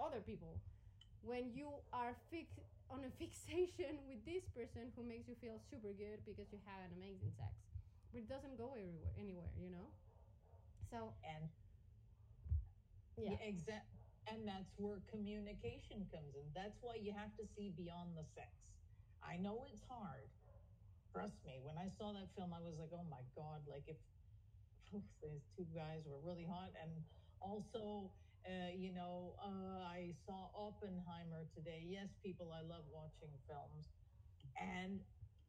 other 0.00 0.20
people. 0.20 0.60
When 1.24 1.52
you 1.56 1.72
are 1.92 2.16
fix 2.28 2.52
on 2.90 3.04
a 3.04 3.12
fixation 3.20 3.98
with 4.08 4.20
this 4.24 4.44
person 4.52 4.92
who 4.96 5.02
makes 5.04 5.28
you 5.28 5.36
feel 5.40 5.60
super 5.70 5.92
good 5.92 6.20
because 6.24 6.48
you 6.52 6.60
have 6.64 6.80
an 6.84 6.92
amazing 6.96 7.32
sex 7.36 7.52
but 8.12 8.20
it 8.20 8.28
doesn't 8.28 8.56
go 8.56 8.74
everywhere 8.76 9.14
anywhere 9.18 9.50
you 9.58 9.70
know 9.70 9.88
so 10.90 11.14
And 11.26 11.50
yeah, 13.16 13.38
exact. 13.42 13.86
And 14.26 14.48
that's 14.48 14.72
where 14.80 14.98
communication 15.10 16.06
comes 16.10 16.32
in. 16.34 16.46
That's 16.56 16.74
why 16.80 16.96
you 16.98 17.12
have 17.12 17.30
to 17.36 17.44
see 17.54 17.74
beyond 17.76 18.16
the 18.16 18.24
sex. 18.34 18.50
I 19.22 19.36
know 19.36 19.66
it's 19.68 19.84
hard. 19.90 20.26
Trust 21.12 21.36
me. 21.46 21.60
When 21.62 21.76
I 21.78 21.92
saw 22.00 22.12
that 22.16 22.32
film, 22.34 22.50
I 22.56 22.60
was 22.62 22.74
like, 22.80 22.90
oh 22.94 23.06
my 23.06 23.22
God, 23.36 23.62
like 23.68 23.84
if 23.86 24.00
these 25.22 25.44
two 25.56 25.68
guys 25.76 26.02
were 26.08 26.20
really 26.24 26.46
hot. 26.48 26.72
And 26.80 26.90
also, 27.40 28.10
uh, 28.46 28.70
you 28.76 28.92
know, 28.92 29.36
uh, 29.44 29.84
I 29.88 30.12
saw 30.26 30.50
Oppenheimer 30.56 31.48
today. 31.54 31.84
Yes, 31.86 32.08
people, 32.24 32.52
I 32.52 32.62
love 32.62 32.84
watching 32.92 33.32
films. 33.48 33.88
And 34.60 35.00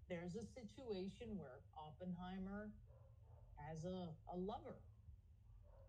there's 0.09 0.35
a 0.35 0.45
situation 0.45 1.37
where 1.37 1.61
Oppenheimer 1.77 2.71
has 3.57 3.85
a, 3.85 4.15
a 4.33 4.37
lover. 4.37 4.81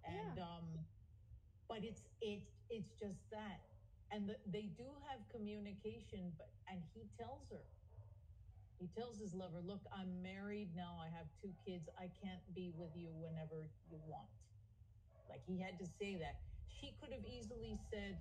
And, 0.07 0.39
um, 0.39 0.87
but 1.69 1.85
it's 1.85 2.03
it's 2.21 2.51
it's 2.71 2.93
just 3.01 3.21
that. 3.33 3.61
And 4.13 4.29
the, 4.31 4.37
they 4.47 4.71
do 4.79 4.87
have 5.11 5.21
communication 5.35 6.33
but 6.39 6.49
and 6.71 6.83
he 6.95 7.11
tells 7.19 7.49
her. 7.51 7.65
He 8.79 8.89
tells 8.97 9.19
his 9.19 9.35
lover 9.35 9.61
look 9.65 9.83
i'm 9.93 10.23
married 10.23 10.75
now. 10.77 10.99
I 11.01 11.09
have 11.09 11.27
two 11.43 11.53
kids. 11.67 11.89
I 11.99 12.09
can't 12.23 12.45
be 12.55 12.73
with 12.77 12.93
you 12.95 13.13
whenever 13.15 13.69
you 13.91 13.99
want. 14.07 14.29
Like 15.29 15.43
he 15.47 15.61
had 15.61 15.79
to 15.81 15.87
say 15.87 16.17
that 16.17 16.37
she 16.81 16.93
could 17.01 17.13
have 17.13 17.25
easily 17.27 17.79
said 17.93 18.19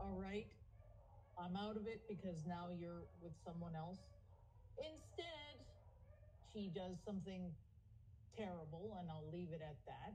all 0.00 0.16
right 0.20 0.46
i'm 1.38 1.56
out 1.56 1.76
of 1.76 1.86
it 1.86 2.02
because 2.08 2.44
now 2.46 2.68
you're 2.70 3.06
with 3.20 3.32
someone 3.46 3.74
else. 3.76 4.00
Instead 4.78 5.66
she 6.52 6.70
does 6.74 6.96
something 7.06 7.54
terrible 8.36 8.96
and 9.00 9.10
i'll 9.10 9.30
leave 9.32 9.52
it 9.52 9.62
at 9.62 9.78
that. 9.86 10.14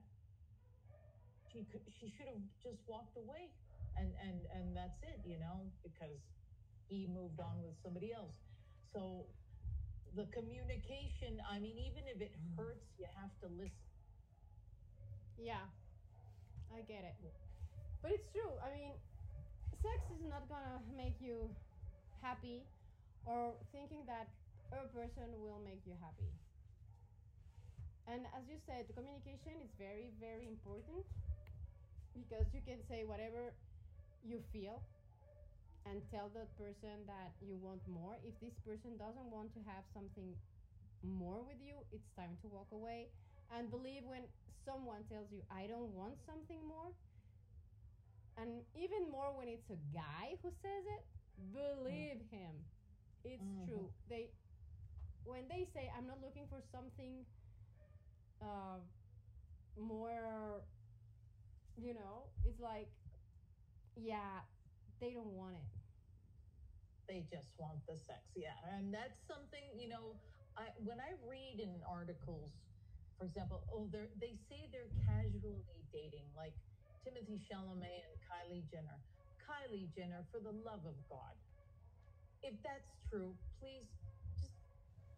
She 1.51 1.65
could 1.65 1.81
she 2.00 2.09
should 2.09 2.27
have 2.27 2.43
just 2.62 2.81
walked 2.88 3.17
away 3.17 3.50
and 3.97 4.13
and 4.21 4.45
and 4.53 4.75
that's 4.77 5.01
it 5.01 5.21
you 5.25 5.39
know 5.39 5.71
because 5.83 6.21
he 6.88 7.07
moved 7.07 7.39
on 7.39 7.63
with 7.63 7.75
somebody 7.83 8.13
else. 8.13 8.36
So 8.93 9.27
the 10.15 10.25
communication 10.33 11.39
i 11.51 11.59
mean 11.59 11.77
even 11.77 12.07
if 12.07 12.21
it 12.21 12.33
hurts 12.57 12.88
you 12.97 13.07
have 13.19 13.31
to 13.41 13.47
listen. 13.50 13.88
Yeah, 15.38 15.67
I 16.74 16.81
get 16.86 17.03
it. 17.03 17.15
But 18.01 18.12
it's 18.12 18.27
true. 18.31 18.53
I 18.62 18.69
mean, 18.71 18.93
sex 19.81 20.00
is 20.13 20.24
not 20.29 20.47
gonna 20.50 20.79
make 20.95 21.15
you 21.19 21.50
happy 22.21 22.65
or 23.25 23.53
thinking 23.71 24.03
that 24.07 24.27
a 24.71 24.88
person 24.91 25.27
will 25.39 25.59
make 25.63 25.81
you 25.86 25.93
happy. 26.01 26.31
And 28.07 28.24
as 28.31 28.47
you 28.47 28.55
said, 28.63 28.88
communication 28.95 29.59
is 29.59 29.71
very, 29.75 30.12
very 30.19 30.47
important 30.47 31.03
because 32.15 32.47
you 32.55 32.63
can 32.63 32.79
say 32.88 33.03
whatever 33.03 33.51
you 34.24 34.39
feel 34.55 34.79
and 35.86 36.00
tell 36.12 36.31
that 36.36 36.51
person 36.55 37.03
that 37.07 37.31
you 37.43 37.55
want 37.59 37.83
more. 37.88 38.15
If 38.24 38.36
this 38.39 38.55
person 38.63 38.95
doesn't 38.95 39.27
want 39.31 39.51
to 39.55 39.62
have 39.67 39.83
something 39.91 40.36
more 41.03 41.43
with 41.43 41.59
you, 41.63 41.79
it's 41.91 42.07
time 42.15 42.36
to 42.43 42.47
walk 42.47 42.67
away. 42.71 43.12
And 43.51 43.69
believe 43.69 44.03
when 44.05 44.23
someone 44.65 45.03
tells 45.05 45.31
you, 45.31 45.43
I 45.51 45.67
don't 45.67 45.93
want 45.93 46.19
something 46.25 46.65
more, 46.67 46.91
and 48.37 48.61
even 48.75 49.09
more 49.11 49.35
when 49.35 49.47
it's 49.47 49.69
a 49.69 49.79
guy 49.93 50.37
who 50.41 50.49
says 50.51 50.83
it, 50.97 51.03
believe 51.53 52.21
him. 52.31 52.65
It's 53.23 53.43
Mhm. 53.43 53.65
true. 53.65 53.91
They, 54.09 54.33
when 55.23 55.47
they 55.47 55.65
say, 55.65 55.91
I'm 55.95 56.07
not 56.07 56.21
looking 56.21 56.47
for 56.47 56.61
something 56.61 57.25
uh, 58.41 58.79
more, 59.77 60.63
you 61.75 61.93
know, 61.93 62.29
it's 62.43 62.59
like, 62.59 62.89
yeah, 63.95 64.41
they 64.99 65.13
don't 65.13 65.33
want 65.33 65.55
it. 65.55 65.67
they 67.07 67.25
just 67.31 67.53
want 67.57 67.79
the 67.87 67.95
sex 67.97 68.19
yeah 68.35 68.55
and 68.75 68.93
that's 68.93 69.19
something 69.27 69.63
you 69.77 69.87
know 69.87 70.19
i 70.57 70.67
when 70.83 70.99
i 70.99 71.11
read 71.27 71.59
in 71.59 71.81
articles 71.89 72.66
for 73.17 73.25
example 73.25 73.63
oh 73.74 73.89
they 74.21 74.36
say 74.50 74.69
they're 74.71 74.93
casually 75.05 75.65
dating 75.93 76.27
like 76.38 76.55
timothy 77.03 77.39
chalamet 77.41 78.03
and 78.07 78.15
kylie 78.25 78.65
jenner. 78.69 79.00
Kylie 79.43 79.89
jenner 79.95 80.27
for 80.31 80.39
the 80.41 80.51
love 80.51 80.86
of 80.86 80.95
god. 81.09 81.36
If 82.43 82.55
that's 82.63 82.91
true 83.09 83.38
please 83.59 83.89
just 84.39 84.55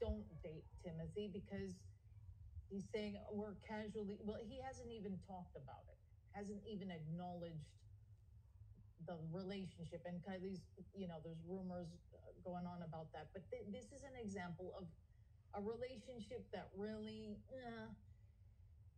don't 0.02 0.26
date 0.44 0.66
timothy 0.86 1.30
because 1.34 1.76
he's 2.70 2.88
saying 2.94 3.18
"Oh, 3.30 3.36
we're 3.38 3.58
casually 3.68 4.18
well 4.24 4.40
he 4.44 4.62
hasn't 4.64 4.92
even 4.92 5.20
talked 5.28 5.56
about 5.58 5.86
it 5.90 6.00
hasn't 6.36 6.62
even 6.68 6.92
acknowledged 6.92 7.68
the 9.06 9.18
relationship. 9.32 10.02
And 10.06 10.24
Kylie's 10.24 10.64
you 10.96 11.08
know 11.08 11.20
there's 11.24 11.42
rumors 11.48 11.92
uh, 12.16 12.32
going 12.44 12.66
on 12.66 12.84
about 12.84 13.12
that. 13.14 13.30
But 13.34 13.44
th- 13.52 13.68
this 13.72 13.92
is 13.92 14.04
an 14.04 14.16
example 14.20 14.74
of 14.80 14.88
a 15.56 15.62
relationship 15.62 16.46
that 16.54 16.70
really 16.78 17.38
eh. 17.50 17.88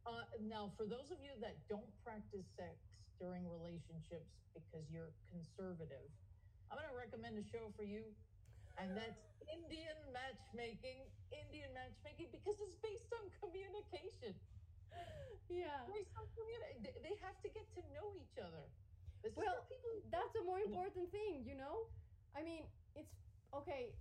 uh, 0.08 0.26
now 0.44 0.72
for 0.76 0.84
those 0.84 1.08
of 1.12 1.20
you 1.24 1.32
that 1.40 1.56
don't 1.70 1.88
practice 2.04 2.46
sex 2.58 2.76
during 3.20 3.46
relationships 3.48 4.28
because 4.52 4.84
you're 4.92 5.14
conservative 5.32 6.10
I'm 6.72 6.80
going 6.80 6.88
to 6.88 6.96
recommend 6.96 7.36
a 7.36 7.44
show 7.52 7.68
for 7.76 7.84
you, 7.84 8.00
and 8.80 8.96
that's 8.96 9.20
Indian 9.52 10.00
matchmaking. 10.16 11.04
Indian 11.36 11.68
matchmaking 11.76 12.32
because 12.32 12.56
it's 12.64 12.80
based 12.80 13.12
on 13.12 13.28
communication. 13.44 14.32
Yeah. 15.52 15.84
Based 15.92 16.16
on 16.16 16.24
communi- 16.32 16.80
they- 17.04 17.20
have 17.20 17.36
to 17.44 17.50
get 17.52 17.68
to 17.76 17.84
know 17.92 18.16
each 18.16 18.40
other. 18.40 18.72
This 19.22 19.36
Well, 19.36 19.68
people. 19.68 20.00
That's 20.10 20.34
a 20.40 20.44
more 20.48 20.64
important 20.64 21.12
thing, 21.12 21.44
you 21.44 21.56
know? 21.60 21.92
I 22.34 22.42
mean, 22.42 22.64
it's 22.96 23.12
okay. 23.54 23.92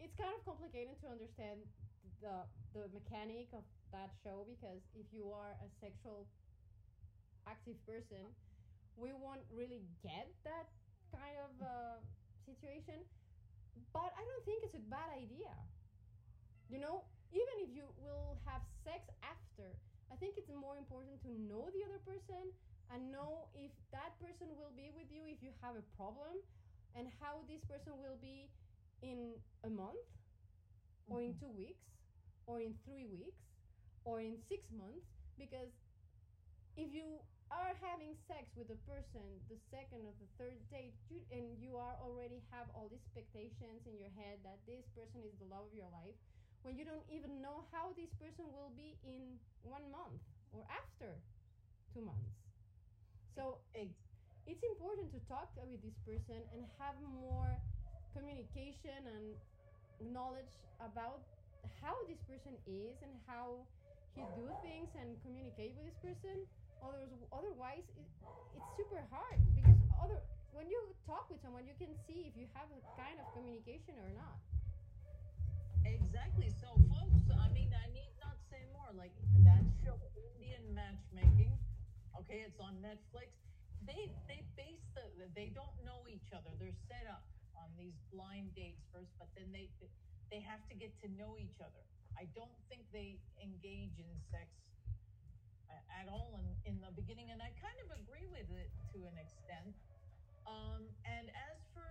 It's 0.00 0.16
kind 0.16 0.32
of 0.32 0.40
complicated 0.48 0.96
to 1.04 1.12
understand 1.12 1.60
the 2.24 2.48
the 2.72 2.88
mechanic 2.96 3.52
of 3.52 3.64
that 3.92 4.08
show 4.24 4.48
because 4.48 4.80
if 4.96 5.04
you 5.12 5.28
are 5.28 5.52
a 5.60 5.68
sexual 5.76 6.24
active 7.44 7.76
person, 7.84 8.32
we 8.96 9.12
won't 9.12 9.44
really 9.52 9.84
get 10.00 10.32
that 10.48 10.72
kind 11.12 11.36
of 11.44 11.52
uh, 11.60 11.96
situation. 12.48 13.04
But 13.92 14.08
I 14.16 14.22
don't 14.24 14.44
think 14.48 14.64
it's 14.64 14.78
a 14.78 14.86
bad 14.88 15.12
idea. 15.12 15.52
You 16.70 16.78
know, 16.80 17.04
even 17.34 17.56
if 17.66 17.70
you 17.74 17.90
will 17.98 18.38
have 18.46 18.62
sex 18.86 19.04
after, 19.20 19.74
I 20.08 20.16
think 20.16 20.38
it's 20.38 20.50
more 20.50 20.78
important 20.78 21.20
to 21.26 21.30
know 21.44 21.68
the 21.74 21.82
other 21.84 22.00
person 22.06 22.54
and 22.94 23.10
know 23.10 23.50
if 23.54 23.70
that 23.90 24.14
person 24.18 24.50
will 24.58 24.74
be 24.74 24.90
with 24.94 25.10
you 25.10 25.26
if 25.26 25.38
you 25.42 25.50
have 25.62 25.78
a 25.78 25.84
problem 25.94 26.38
and 26.98 27.06
how 27.22 27.42
this 27.46 27.62
person 27.70 27.94
will 27.98 28.18
be 28.18 28.50
in 29.02 29.40
a 29.64 29.70
month 29.70 30.06
or 31.08 31.20
in 31.22 31.32
Mhm. 31.32 31.38
two 31.38 31.50
weeks 31.50 31.84
or 32.46 32.60
in 32.60 32.74
three 32.84 33.06
weeks 33.06 33.42
or 34.04 34.20
in 34.20 34.38
six 34.48 34.70
months 34.70 35.06
because 35.38 35.72
if 36.76 36.92
you 36.92 37.20
are 37.50 37.74
having 37.82 38.14
sex 38.14 38.54
with 38.56 38.70
a 38.70 38.78
person 38.86 39.42
the 39.50 39.58
second 39.70 40.06
or 40.06 40.14
the 40.18 40.26
third 40.38 40.58
date 40.70 40.94
you, 41.10 41.20
and 41.30 41.58
you 41.58 41.76
are 41.76 41.96
already 42.00 42.42
have 42.50 42.70
all 42.74 42.88
these 42.88 43.02
expectations 43.02 43.86
in 43.86 43.98
your 43.98 44.10
head 44.14 44.38
that 44.42 44.58
this 44.66 44.86
person 44.94 45.22
is 45.26 45.34
the 45.38 45.46
love 45.46 45.66
of 45.66 45.74
your 45.74 45.90
life 45.90 46.14
when 46.62 46.76
you 46.76 46.84
don't 46.84 47.06
even 47.10 47.40
know 47.42 47.66
how 47.72 47.92
this 47.94 48.12
person 48.14 48.46
will 48.52 48.70
be 48.76 48.98
in 49.02 49.38
one 49.62 49.90
month 49.90 50.22
or 50.52 50.62
after 50.70 51.18
two 51.92 52.02
months 52.02 52.38
so 53.34 53.58
it's 54.46 54.62
important 54.74 55.10
to 55.12 55.20
talk 55.28 55.50
with 55.56 55.82
this 55.82 55.96
person 56.06 56.42
and 56.52 56.66
have 56.78 56.96
more 57.02 57.60
communication 58.16 59.00
and 59.06 59.24
knowledge 60.12 60.50
about 60.80 61.20
how 61.84 61.94
this 62.08 62.20
person 62.24 62.56
is 62.66 62.96
and 63.04 63.12
how 63.28 63.60
he 64.16 64.24
do 64.34 64.48
things 64.64 64.88
and 64.96 65.14
communicate 65.22 65.76
with 65.76 65.86
this 65.86 65.98
person 66.00 66.36
others 66.80 67.12
otherwise 67.30 67.84
it, 68.00 68.08
it's 68.56 68.70
super 68.80 69.04
hard 69.12 69.38
because 69.52 69.76
other 70.00 70.16
when 70.56 70.64
you 70.66 70.80
talk 71.04 71.28
with 71.28 71.38
someone 71.44 71.62
you 71.68 71.76
can 71.76 71.92
see 72.08 72.24
if 72.24 72.34
you 72.34 72.48
have 72.56 72.66
a 72.72 72.80
kind 72.96 73.20
of 73.20 73.28
communication 73.36 73.92
or 74.00 74.10
not 74.16 74.40
Exactly. 75.84 76.52
So, 76.60 76.68
folks, 76.92 77.24
I 77.32 77.48
mean, 77.56 77.72
I 77.72 77.88
need 77.96 78.12
not 78.20 78.36
say 78.52 78.60
more. 78.76 78.92
Like 78.92 79.12
that 79.48 79.64
show, 79.80 79.96
Indian 80.12 80.60
Matchmaking. 80.76 81.56
Okay, 82.20 82.44
it's 82.44 82.60
on 82.60 82.76
Netflix. 82.84 83.32
They 83.88 84.12
they 84.28 84.44
base 84.60 84.84
the 84.92 85.08
they 85.32 85.48
don't 85.56 85.72
know 85.88 86.04
each 86.04 86.28
other. 86.36 86.52
They're 86.60 86.76
set 86.84 87.08
up 87.08 87.24
on 87.60 87.68
these 87.76 87.96
blind 88.12 88.52
dates 88.56 88.82
first, 88.90 89.12
but 89.20 89.28
then 89.36 89.52
they 89.52 89.68
they 90.32 90.40
have 90.40 90.62
to 90.70 90.74
get 90.78 90.94
to 91.02 91.08
know 91.18 91.36
each 91.36 91.58
other. 91.60 91.82
I 92.16 92.26
don't 92.34 92.54
think 92.70 92.86
they 92.94 93.18
engage 93.42 93.94
in 93.98 94.10
sex 94.30 94.46
at 96.00 96.06
all 96.08 96.38
in, 96.40 96.46
in 96.64 96.76
the 96.80 96.90
beginning, 96.96 97.30
and 97.30 97.42
I 97.42 97.52
kind 97.60 97.76
of 97.84 97.92
agree 98.00 98.26
with 98.30 98.48
it 98.56 98.70
to 98.96 98.98
an 99.04 99.16
extent. 99.20 99.74
Um, 100.48 100.88
and 101.04 101.28
as 101.28 101.58
for 101.76 101.86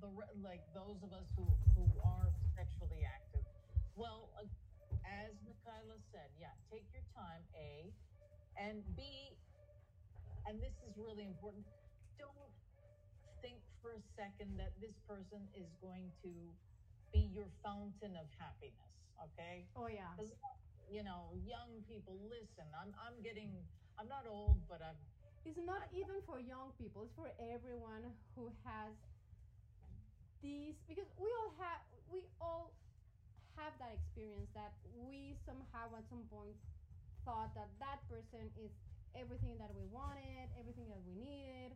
the 0.00 0.08
like 0.40 0.62
those 0.72 1.00
of 1.02 1.10
us 1.12 1.26
who 1.34 1.48
who 1.74 1.84
are 2.04 2.30
sexually 2.54 3.02
active, 3.02 3.44
well, 3.98 4.30
uh, 4.38 4.46
as 5.04 5.34
Michaela 5.42 5.98
said, 6.14 6.30
yeah, 6.38 6.54
take 6.70 6.86
your 6.94 7.04
time, 7.12 7.42
A, 7.58 7.90
and 8.56 8.80
B, 8.94 9.34
and 10.46 10.62
this 10.62 10.74
is 10.86 10.94
really 10.96 11.26
important. 11.26 11.66
Don't 12.16 12.54
for 13.84 13.92
a 13.92 14.04
second 14.16 14.56
that 14.56 14.72
this 14.80 14.96
person 15.04 15.44
is 15.52 15.68
going 15.84 16.08
to 16.24 16.32
be 17.12 17.28
your 17.28 17.52
fountain 17.60 18.16
of 18.16 18.26
happiness. 18.40 18.92
Okay, 19.30 19.68
oh 19.76 19.86
yeah 19.92 20.10
because 20.16 20.32
you 20.90 21.02
know, 21.04 21.32
young 21.44 21.80
people, 21.88 22.16
listen. 22.28 22.68
I'm 22.76 22.92
I'm 23.00 23.20
getting. 23.22 23.64
I'm 24.00 24.08
not 24.08 24.26
old, 24.26 24.64
but 24.68 24.82
I'm 24.82 24.98
it's 25.44 25.60
not 25.60 25.86
even 25.92 26.18
for 26.24 26.40
young 26.40 26.72
people 26.80 27.04
it's 27.04 27.14
for 27.14 27.30
everyone 27.38 28.16
who 28.34 28.48
has 28.64 28.96
these 30.42 30.76
because 30.88 31.08
we 31.16 31.28
all 31.40 31.52
have 31.58 31.80
we 32.12 32.24
all 32.40 32.74
have 33.56 33.72
that 33.80 33.94
experience 33.94 34.50
that 34.54 34.74
we 34.94 35.36
somehow 35.46 35.88
at 35.96 36.04
some 36.10 36.24
point 36.30 36.56
thought 37.24 37.54
that 37.54 37.70
that 37.80 38.02
person 38.10 38.50
is 38.58 38.72
everything 39.16 39.56
that 39.58 39.70
we 39.74 39.86
wanted 39.88 40.50
everything 40.58 40.86
that 40.90 41.00
we 41.06 41.14
needed 41.16 41.72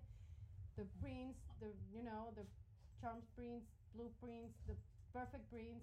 the 0.78 0.86
prince 1.02 1.36
the 1.60 1.70
you 1.92 2.02
know 2.06 2.30
the 2.38 2.46
charms 3.02 3.26
prince 3.36 3.66
blue 3.94 4.10
prince 4.22 4.54
the 4.70 4.76
perfect 5.12 5.44
prince 5.50 5.82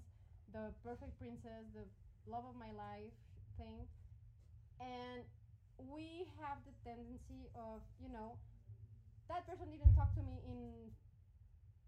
the 0.54 0.72
perfect 0.84 1.12
princess 1.20 1.68
the 1.76 1.86
love 2.32 2.46
of 2.48 2.56
my 2.58 2.72
life 2.74 3.14
thing. 3.58 3.86
And 4.80 5.24
we 5.92 6.28
have 6.42 6.60
the 6.66 6.74
tendency 6.88 7.52
of 7.56 7.82
you 8.02 8.10
know 8.12 8.38
that 9.30 9.46
person 9.48 9.68
didn't 9.72 9.96
talk 9.96 10.14
to 10.16 10.24
me 10.24 10.42
in 10.48 10.92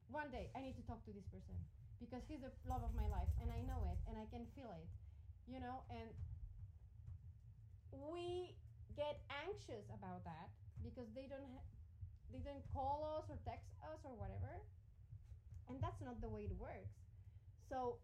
one 0.09 0.31
day. 0.31 0.49
I 0.55 0.61
need 0.63 0.75
to 0.79 0.85
talk 0.87 1.03
to 1.05 1.11
this 1.13 1.27
person 1.27 1.55
because 1.99 2.23
he's 2.27 2.41
the 2.41 2.51
love 2.69 2.83
of 2.85 2.93
my 2.93 3.09
life 3.09 3.29
and 3.41 3.49
i 3.49 3.57
know 3.65 3.81
it 3.89 3.97
and 4.05 4.13
i 4.21 4.25
can 4.29 4.45
feel 4.53 4.69
it 4.77 4.85
you 5.47 5.59
know? 5.59 5.81
And 5.89 6.11
we 7.91 8.55
get 8.95 9.21
anxious 9.31 9.85
about 9.93 10.23
that 10.25 10.49
because 10.83 11.07
they 11.15 11.27
don't 11.29 11.47
ha- 11.55 11.69
they 12.31 12.41
didn't 12.43 12.65
call 12.73 13.05
us 13.17 13.25
or 13.29 13.37
text 13.45 13.67
us 13.83 13.99
or 14.03 14.13
whatever. 14.15 14.61
And 15.69 15.79
that's 15.83 15.99
not 16.03 16.19
the 16.21 16.29
way 16.29 16.47
it 16.47 16.55
works. 16.55 16.95
So 17.67 17.99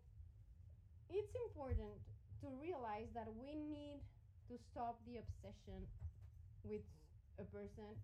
it's 1.10 1.32
important 1.48 1.96
to 2.44 2.48
realize 2.60 3.08
that 3.16 3.28
we 3.32 3.56
need 3.56 4.04
to 4.52 4.60
stop 4.72 5.00
the 5.08 5.24
obsession 5.24 5.88
with 6.64 6.84
a 7.40 7.46
person 7.48 7.96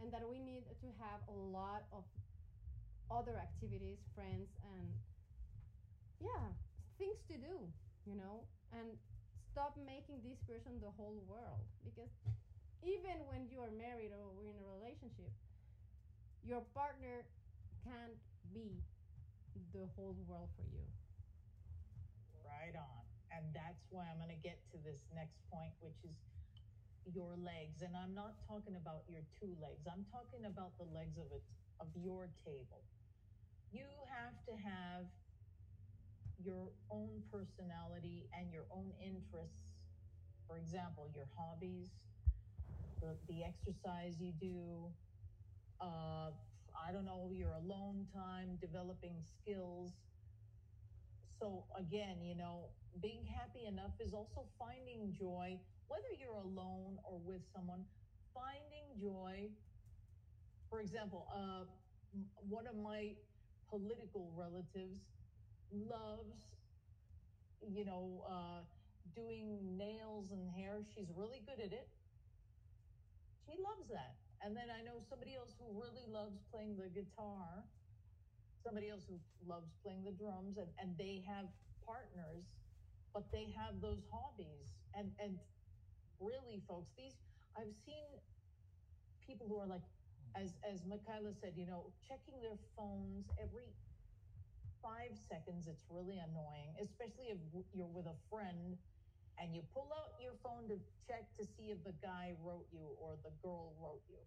and 0.00 0.12
that 0.12 0.24
we 0.24 0.36
need 0.38 0.68
to 0.68 0.88
have 1.00 1.24
a 1.32 1.36
lot 1.36 1.88
of 1.92 2.04
other 3.08 3.40
activities 3.40 4.02
friends 4.14 4.50
and 4.66 4.90
yeah 6.20 6.50
things 6.98 7.16
to 7.30 7.38
do 7.38 7.70
you 8.06 8.14
know? 8.14 8.46
And 8.70 8.94
stop 9.50 9.74
making 9.82 10.22
this 10.22 10.38
person 10.46 10.78
the 10.78 10.94
whole 10.94 11.18
world. 11.26 11.66
Because 11.82 12.08
even 12.86 13.18
when 13.26 13.50
you 13.50 13.58
are 13.60 13.74
married 13.74 14.14
or 14.14 14.30
we're 14.38 14.54
in 14.54 14.56
a 14.62 14.68
relationship 14.78 15.28
your 16.46 16.62
partner 16.74 17.26
can't 17.84 18.18
be 18.54 18.82
the 19.72 19.86
whole 19.96 20.16
world 20.28 20.50
for 20.56 20.62
you 20.72 20.84
Right 22.44 22.76
on. 22.76 23.02
And 23.34 23.44
that's 23.52 23.84
why 23.90 24.06
I'm 24.08 24.18
going 24.18 24.32
to 24.32 24.42
get 24.42 24.62
to 24.72 24.78
this 24.80 25.04
next 25.14 25.36
point, 25.52 25.74
which 25.82 25.98
is 26.06 26.16
your 27.04 27.36
legs. 27.36 27.82
And 27.82 27.96
I'm 27.96 28.14
not 28.14 28.34
talking 28.48 28.76
about 28.76 29.04
your 29.08 29.22
two 29.38 29.52
legs. 29.60 29.84
I'm 29.86 30.06
talking 30.10 30.46
about 30.46 30.72
the 30.78 30.86
legs 30.94 31.18
of 31.18 31.28
it 31.32 31.44
of 31.80 31.88
your 31.94 32.30
table. 32.46 32.82
You 33.72 33.86
have 34.08 34.36
to 34.48 34.54
have 34.56 35.06
your 36.42 36.70
own 36.90 37.22
personality 37.32 38.28
and 38.36 38.52
your 38.52 38.64
own 38.70 38.92
interests. 39.00 39.60
For 40.48 40.58
example, 40.58 41.10
your 41.14 41.28
hobbies, 41.36 41.90
the, 43.00 43.16
the 43.28 43.44
exercise 43.44 44.20
you 44.20 44.32
do, 44.40 44.92
uh, 45.80 46.30
I 46.76 46.92
don't 46.92 47.04
know, 47.04 47.30
your 47.32 47.52
alone 47.54 48.06
time, 48.14 48.58
developing 48.60 49.22
skills. 49.22 49.92
So 51.40 51.66
again, 51.76 52.22
you 52.22 52.34
know, 52.36 52.70
being 53.00 53.24
happy 53.26 53.66
enough 53.66 53.92
is 54.00 54.12
also 54.14 54.48
finding 54.58 55.12
joy, 55.12 55.60
whether 55.88 56.10
you're 56.18 56.38
alone 56.40 56.98
or 57.04 57.18
with 57.20 57.42
someone, 57.54 57.86
finding 58.34 58.98
joy. 59.00 59.50
For 60.70 60.80
example, 60.80 61.28
uh, 61.34 61.64
one 62.40 62.66
of 62.66 62.76
my 62.76 63.16
political 63.70 64.32
relatives 64.36 65.00
loves, 65.70 66.36
you 67.60 67.84
know, 67.84 68.24
uh, 68.28 68.62
doing 69.14 69.76
nails 69.76 70.30
and 70.32 70.50
hair. 70.50 70.82
She's 70.94 71.10
really 71.14 71.40
good 71.40 71.60
at 71.60 71.72
it. 71.72 71.88
She 73.46 73.52
loves 73.62 73.88
that. 73.88 74.25
And 74.46 74.54
then 74.54 74.70
I 74.70 74.78
know 74.86 75.02
somebody 75.10 75.34
else 75.34 75.58
who 75.58 75.66
really 75.74 76.06
loves 76.06 76.38
playing 76.54 76.78
the 76.78 76.86
guitar 76.88 77.66
somebody 78.62 78.90
else 78.90 79.06
who 79.06 79.18
loves 79.46 79.70
playing 79.82 80.02
the 80.02 80.14
drums 80.14 80.58
and, 80.58 80.66
and 80.82 80.98
they 80.98 81.22
have 81.26 81.46
partners 81.86 82.46
but 83.14 83.26
they 83.32 83.48
have 83.56 83.80
those 83.82 84.02
hobbies. 84.12 84.70
And 84.94 85.10
and 85.18 85.38
really 86.20 86.62
folks 86.68 86.90
these 86.96 87.18
i've 87.58 87.74
seen 87.84 88.08
people 89.26 89.46
who 89.48 89.58
are 89.58 89.66
like 89.66 89.84
as 90.36 90.52
as 90.68 90.84
Michaela 90.86 91.32
said, 91.32 91.54
you 91.56 91.66
know, 91.66 91.92
checking 92.06 92.40
their 92.44 92.60
phones 92.76 93.24
every 93.40 93.72
five 94.84 95.16
seconds, 95.16 95.66
it's 95.66 95.84
really 95.88 96.20
annoying, 96.20 96.76
especially 96.78 97.32
if 97.32 97.38
you're 97.72 97.90
with 97.90 98.06
a 98.06 98.16
friend 98.30 98.76
and 99.36 99.52
you 99.54 99.62
pull 99.72 99.92
out 99.92 100.16
your 100.16 100.36
phone 100.40 100.68
to 100.72 100.80
check 101.04 101.28
to 101.36 101.44
see 101.44 101.68
if 101.68 101.84
the 101.84 101.92
guy 102.00 102.32
wrote 102.40 102.66
you 102.72 102.96
or 102.96 103.20
the 103.20 103.32
girl 103.44 103.76
wrote 103.76 104.02
you. 104.08 104.20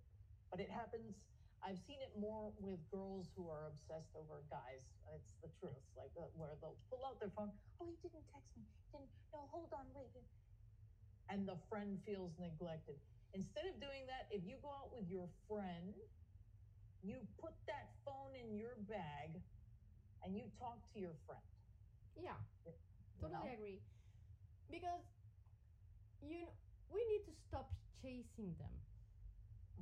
But 0.53 0.61
it 0.61 0.69
happens, 0.69 1.17
I've 1.65 1.81
seen 1.81 1.97
it 2.01 2.13
more 2.17 2.53
with 2.61 2.79
girls 2.93 3.33
who 3.33 3.49
are 3.49 3.65
obsessed 3.69 4.13
over 4.13 4.45
guys. 4.49 4.85
It's 5.13 5.33
the 5.41 5.49
truth, 5.57 5.81
like 5.97 6.13
uh, 6.17 6.29
where 6.37 6.53
they'll 6.61 6.77
pull 6.89 7.01
out 7.05 7.17
their 7.17 7.33
phone. 7.33 7.51
Oh, 7.81 7.89
he 7.89 7.97
didn't 8.05 8.25
text 8.29 8.53
me. 8.57 8.65
Didn't, 8.93 9.09
no, 9.33 9.49
hold 9.49 9.73
on, 9.73 9.89
wait. 9.97 10.13
And 11.29 11.45
the 11.45 11.57
friend 11.69 11.97
feels 12.05 12.37
neglected. 12.37 12.97
Instead 13.33 13.69
of 13.69 13.77
doing 13.77 14.09
that, 14.09 14.29
if 14.33 14.41
you 14.45 14.57
go 14.61 14.73
out 14.73 14.89
with 14.89 15.05
your 15.09 15.29
friend, 15.45 15.93
you 17.01 17.21
put 17.37 17.53
that 17.69 17.93
phone 18.05 18.33
in 18.33 18.57
your 18.57 18.73
bag 18.89 19.37
and 20.25 20.35
you 20.35 20.49
talk 20.57 20.81
to 20.93 20.99
your 20.99 21.15
friend. 21.25 21.45
Yeah, 22.17 22.35
you 22.65 22.73
totally 23.21 23.45
know? 23.45 23.53
agree. 23.53 23.79
Because 24.69 25.03
you 26.21 26.41
know, 26.41 26.53
we 26.93 27.01
need 27.11 27.25
to 27.25 27.33
stop 27.47 27.71
chasing 28.01 28.55
them. 28.57 28.73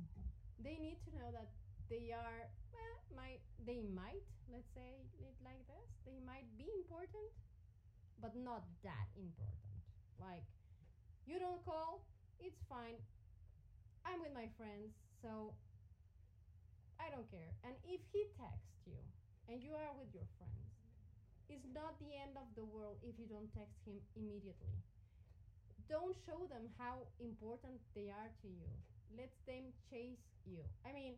Mhm. 0.00 0.24
They 0.58 0.76
need 0.78 0.98
to 1.04 1.10
know 1.14 1.30
that 1.30 1.48
they 1.88 2.10
are 2.12 2.50
well, 2.72 2.96
might 3.14 3.40
they 3.58 3.82
might 3.82 4.24
let's 4.48 4.68
say 4.74 5.04
it 5.18 5.36
like 5.42 5.66
this. 5.66 5.88
They 6.04 6.18
might 6.20 6.48
be 6.56 6.68
important, 6.76 7.32
but 8.20 8.34
not 8.36 8.64
that 8.82 9.08
important. 9.16 9.82
Like 10.18 10.44
you 11.26 11.38
don't 11.38 11.64
call, 11.64 12.04
it's 12.40 12.62
fine. 12.68 12.98
I'm 14.04 14.20
with 14.20 14.32
my 14.34 14.48
friends, 14.56 14.94
so 15.22 15.54
I 17.00 17.08
don't 17.10 17.28
care. 17.30 17.52
And 17.64 17.74
if 17.84 18.00
he 18.12 18.24
texts 18.36 18.84
you 18.86 19.00
and 19.48 19.62
you 19.62 19.72
are 19.74 19.92
with 19.96 20.12
your 20.14 20.26
friends, 20.36 20.67
it's 21.48 21.66
not 21.74 21.98
the 22.00 22.12
end 22.14 22.36
of 22.36 22.46
the 22.54 22.64
world 22.64 22.98
if 23.02 23.18
you 23.18 23.26
don't 23.26 23.52
text 23.54 23.80
him 23.86 23.98
immediately. 24.16 24.76
Don't 25.88 26.14
show 26.26 26.46
them 26.52 26.68
how 26.78 27.08
important 27.18 27.80
they 27.94 28.10
are 28.12 28.30
to 28.42 28.48
you. 28.48 28.68
Let 29.16 29.32
them 29.46 29.72
chase 29.90 30.20
you. 30.44 30.60
I 30.84 30.92
mean, 30.92 31.14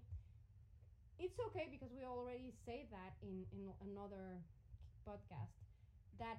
it's 1.19 1.39
okay 1.51 1.69
because 1.71 1.93
we 1.93 2.05
already 2.05 2.53
say 2.65 2.87
that 2.91 3.15
in, 3.23 3.45
in 3.53 3.71
another 3.85 4.41
podcast 5.07 5.53
that 6.19 6.39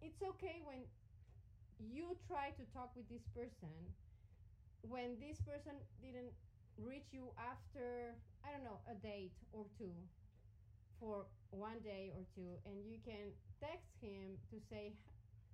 it's 0.00 0.22
okay 0.22 0.60
when 0.64 0.84
you 1.78 2.16
try 2.28 2.50
to 2.56 2.64
talk 2.72 2.94
with 2.96 3.08
this 3.08 3.24
person 3.34 3.72
when 4.82 5.18
this 5.20 5.38
person 5.42 5.78
didn't 6.02 6.32
reach 6.78 7.12
you 7.12 7.30
after 7.38 8.14
I 8.44 8.50
don't 8.50 8.64
know 8.64 8.80
a 8.90 8.94
date 8.94 9.34
or 9.52 9.66
two 9.78 9.94
for 11.02 11.26
one 11.50 11.82
day 11.82 12.14
or 12.14 12.22
two 12.38 12.54
and 12.62 12.78
you 12.86 13.02
can 13.02 13.34
text 13.58 13.90
him 13.98 14.38
to 14.54 14.62
say 14.70 14.94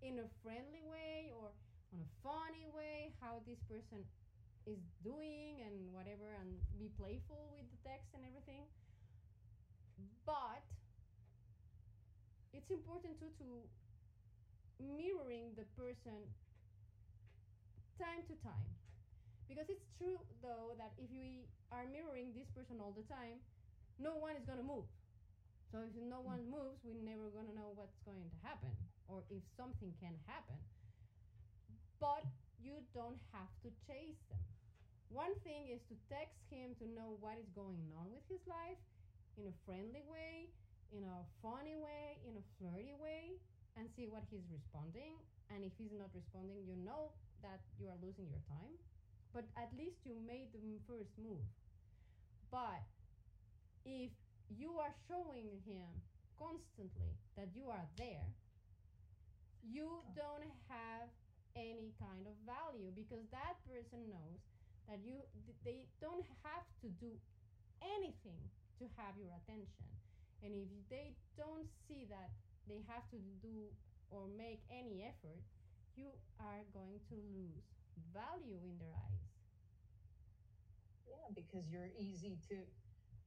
in 0.04 0.20
a 0.20 0.28
friendly 0.44 0.84
way 0.84 1.32
or 1.32 1.48
on 1.96 2.04
a 2.04 2.10
funny 2.20 2.68
way 2.76 3.16
how 3.16 3.40
this 3.48 3.56
person 3.64 4.04
is 4.68 4.76
doing 5.00 5.64
and 5.64 5.88
whatever 5.88 6.36
and 6.36 6.60
be 6.76 6.92
playful 7.00 7.48
with 7.56 7.64
the 7.72 7.80
text 7.80 8.12
and 8.12 8.20
everything. 8.28 8.68
But 10.28 10.60
it's 12.52 12.68
important 12.68 13.16
too 13.16 13.32
to 13.40 13.48
mirroring 14.76 15.56
the 15.56 15.64
person 15.72 16.28
time 17.96 18.20
to 18.28 18.36
time. 18.44 18.68
Because 19.48 19.72
it's 19.72 19.88
true 19.96 20.20
though 20.44 20.76
that 20.76 20.92
if 21.00 21.08
we 21.08 21.48
are 21.72 21.88
mirroring 21.88 22.36
this 22.36 22.52
person 22.52 22.76
all 22.84 22.92
the 22.92 23.08
time 23.08 23.40
no 23.98 24.14
one 24.14 24.36
is 24.38 24.44
going 24.46 24.60
to 24.60 24.64
move 24.64 24.86
so 25.68 25.84
if 25.84 25.92
no 26.00 26.24
mm. 26.24 26.32
one 26.32 26.42
moves 26.48 26.80
we're 26.84 27.00
never 27.04 27.28
to 27.28 27.54
know 27.56 27.72
what's 27.76 27.98
going 28.08 28.24
to 28.24 28.32
happen 28.44 28.72
or 29.08 29.24
if 29.28 29.40
something 29.56 29.92
can 30.00 30.16
happen. 30.28 30.56
But 32.00 32.24
you 32.60 32.78
don't 32.94 33.18
have 33.32 33.50
to 33.64 33.68
chase 33.88 34.20
them. 34.28 34.44
One 35.08 35.32
thing 35.42 35.72
is 35.72 35.80
to 35.88 35.96
text 36.12 36.36
him 36.52 36.76
to 36.78 36.86
know 36.92 37.16
what 37.18 37.40
is 37.40 37.48
going 37.56 37.80
on 37.96 38.12
with 38.12 38.24
his 38.28 38.44
life 38.44 38.78
in 39.40 39.48
a 39.48 39.54
friendly 39.64 40.04
way 40.04 40.52
in 40.92 41.04
a 41.04 41.20
funny 41.44 41.76
way 41.76 42.16
in 42.24 42.32
a 42.36 42.44
flirty 42.56 42.96
way 42.96 43.36
and 43.76 43.88
see 43.94 44.08
what 44.08 44.24
he's 44.32 44.44
responding. 44.48 45.16
And 45.52 45.64
if 45.64 45.72
he's 45.76 45.92
not 45.96 46.12
responding 46.12 46.64
you 46.64 46.76
know 46.80 47.12
that 47.44 47.60
you 47.76 47.88
are 47.88 47.98
losing 48.00 48.28
your 48.28 48.42
time. 48.48 48.76
But 49.32 49.44
at 49.60 49.68
least 49.76 50.00
you 50.08 50.16
made 50.24 50.48
the 50.56 50.60
first 50.88 51.12
move. 51.20 51.44
But 52.48 52.80
if 53.84 54.10
you 54.52 54.80
are 54.80 54.94
showing 55.06 55.60
him 55.66 55.88
constantly 56.38 57.12
that 57.36 57.52
you 57.52 57.68
are 57.68 57.86
there. 57.96 58.28
You 59.60 60.00
oh. 60.00 60.06
don't 60.16 60.54
have 60.72 61.10
any 61.56 61.92
kind 61.98 62.24
of 62.24 62.34
value 62.46 62.94
because 62.94 63.26
that 63.34 63.58
person 63.66 64.06
knows 64.08 64.40
that 64.86 65.02
you 65.04 65.20
they 65.66 65.84
don't 66.00 66.24
have 66.46 66.64
to 66.80 66.88
do 67.02 67.12
anything 67.82 68.40
to 68.80 68.86
have 68.96 69.12
your 69.18 69.34
attention. 69.44 69.90
And 70.40 70.54
if 70.54 70.70
they 70.88 71.18
don't 71.36 71.66
see 71.90 72.06
that 72.08 72.30
they 72.70 72.80
have 72.86 73.04
to 73.10 73.18
do 73.42 73.68
or 74.08 74.30
make 74.38 74.62
any 74.70 75.04
effort 75.04 75.42
you 75.98 76.14
are 76.38 76.62
going 76.70 77.02
to 77.10 77.16
lose 77.34 77.66
value 78.14 78.62
in 78.62 78.78
their 78.78 78.94
eyes. 78.94 79.26
Yeah, 81.10 81.28
because 81.34 81.66
you're 81.66 81.90
easy 81.98 82.38
to 82.48 82.62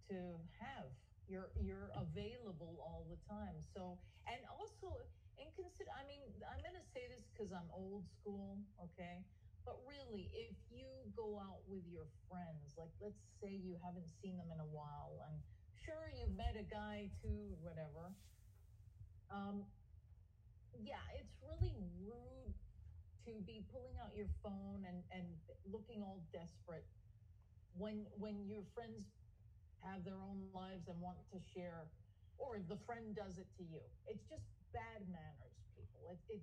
to 0.09 0.39
have. 0.63 0.87
You're 1.27 1.51
you're 1.55 1.91
available 1.95 2.81
all 2.81 3.07
the 3.09 3.19
time. 3.29 3.61
So 3.63 3.99
and 4.27 4.41
also 4.49 4.87
and 5.39 5.49
consider 5.55 5.89
I 5.95 6.05
mean, 6.05 6.21
I'm 6.49 6.61
gonna 6.61 6.83
say 6.83 7.07
this 7.09 7.25
because 7.31 7.51
I'm 7.51 7.69
old 7.71 8.05
school, 8.09 8.59
okay? 8.83 9.25
But 9.65 9.77
really, 9.85 10.29
if 10.33 10.57
you 10.69 10.87
go 11.15 11.37
out 11.39 11.61
with 11.69 11.85
your 11.87 12.09
friends, 12.27 12.73
like 12.77 12.91
let's 12.99 13.21
say 13.41 13.53
you 13.53 13.77
haven't 13.83 14.09
seen 14.09 14.37
them 14.37 14.49
in 14.51 14.59
a 14.59 14.65
while, 14.65 15.21
and 15.29 15.41
sure 15.77 16.09
you've 16.09 16.35
met 16.35 16.57
a 16.57 16.65
guy 16.65 17.09
too, 17.21 17.55
whatever. 17.61 18.17
Um, 19.29 19.65
yeah, 20.73 21.03
it's 21.19 21.35
really 21.43 21.75
rude 22.01 22.55
to 23.25 23.41
be 23.45 23.65
pulling 23.71 23.95
out 24.01 24.15
your 24.15 24.29
phone 24.43 24.83
and, 24.87 25.03
and 25.11 25.27
looking 25.65 26.01
all 26.01 26.25
desperate 26.33 26.85
when 27.73 28.07
when 28.17 28.47
your 28.47 28.63
friends 28.73 29.20
have 29.83 30.03
their 30.05 30.19
own 30.21 30.47
lives 30.53 30.87
and 30.87 30.97
want 31.01 31.17
to 31.33 31.39
share 31.53 31.89
or 32.37 32.57
if 32.57 32.65
the 32.67 32.79
friend 32.89 33.13
does 33.13 33.37
it 33.37 33.47
to 33.57 33.63
you. 33.63 33.81
It's 34.09 34.25
just 34.25 34.45
bad 34.73 35.05
manners 35.09 35.57
people. 35.77 36.09
It, 36.11 36.19
it 36.29 36.41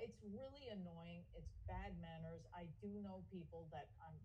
it's 0.00 0.20
really 0.24 0.68
annoying. 0.72 1.24
It's 1.36 1.52
bad 1.68 1.92
manners. 2.00 2.44
I 2.56 2.64
do 2.80 2.88
know 3.04 3.24
people 3.28 3.68
that 3.72 3.92
i'm 4.00 4.16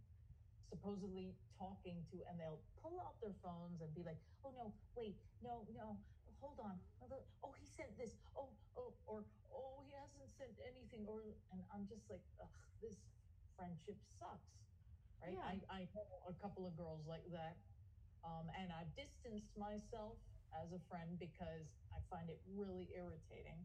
supposedly 0.72 1.36
talking 1.60 2.04
to 2.12 2.18
and 2.28 2.40
they'll 2.42 2.64
pull 2.82 3.00
out 3.00 3.16
their 3.22 3.36
phones 3.44 3.80
and 3.80 3.88
be 3.94 4.02
like 4.04 4.18
oh 4.44 4.52
no 4.58 4.74
wait 4.98 5.16
no 5.44 5.68
no 5.76 5.98
hold 6.42 6.60
on. 6.60 6.80
Oh 7.44 7.54
he 7.56 7.66
sent 7.68 7.96
this. 7.98 8.16
Oh 8.36 8.50
oh 8.76 8.94
or 9.06 9.24
oh 9.54 9.84
he 9.86 9.94
hasn't 9.96 10.28
sent 10.36 10.56
anything 10.68 11.06
or 11.08 11.22
and 11.54 11.62
i'm 11.72 11.88
just 11.88 12.04
like 12.10 12.24
ugh 12.42 12.50
this 12.82 12.98
friendship 13.56 13.96
sucks. 14.20 14.52
Right? 15.24 15.36
Yeah. 15.40 15.48
I, 15.48 15.56
I 15.72 15.82
know 15.96 16.06
a 16.28 16.36
couple 16.44 16.68
of 16.68 16.76
girls 16.76 17.02
like 17.08 17.26
that. 17.32 17.56
Um, 18.26 18.50
and 18.58 18.74
I've 18.74 18.90
distanced 18.98 19.54
myself 19.54 20.18
as 20.58 20.74
a 20.74 20.82
friend 20.90 21.16
because 21.22 21.70
I 21.94 22.02
find 22.10 22.28
it 22.30 22.42
really 22.50 22.90
irritating. 22.98 23.62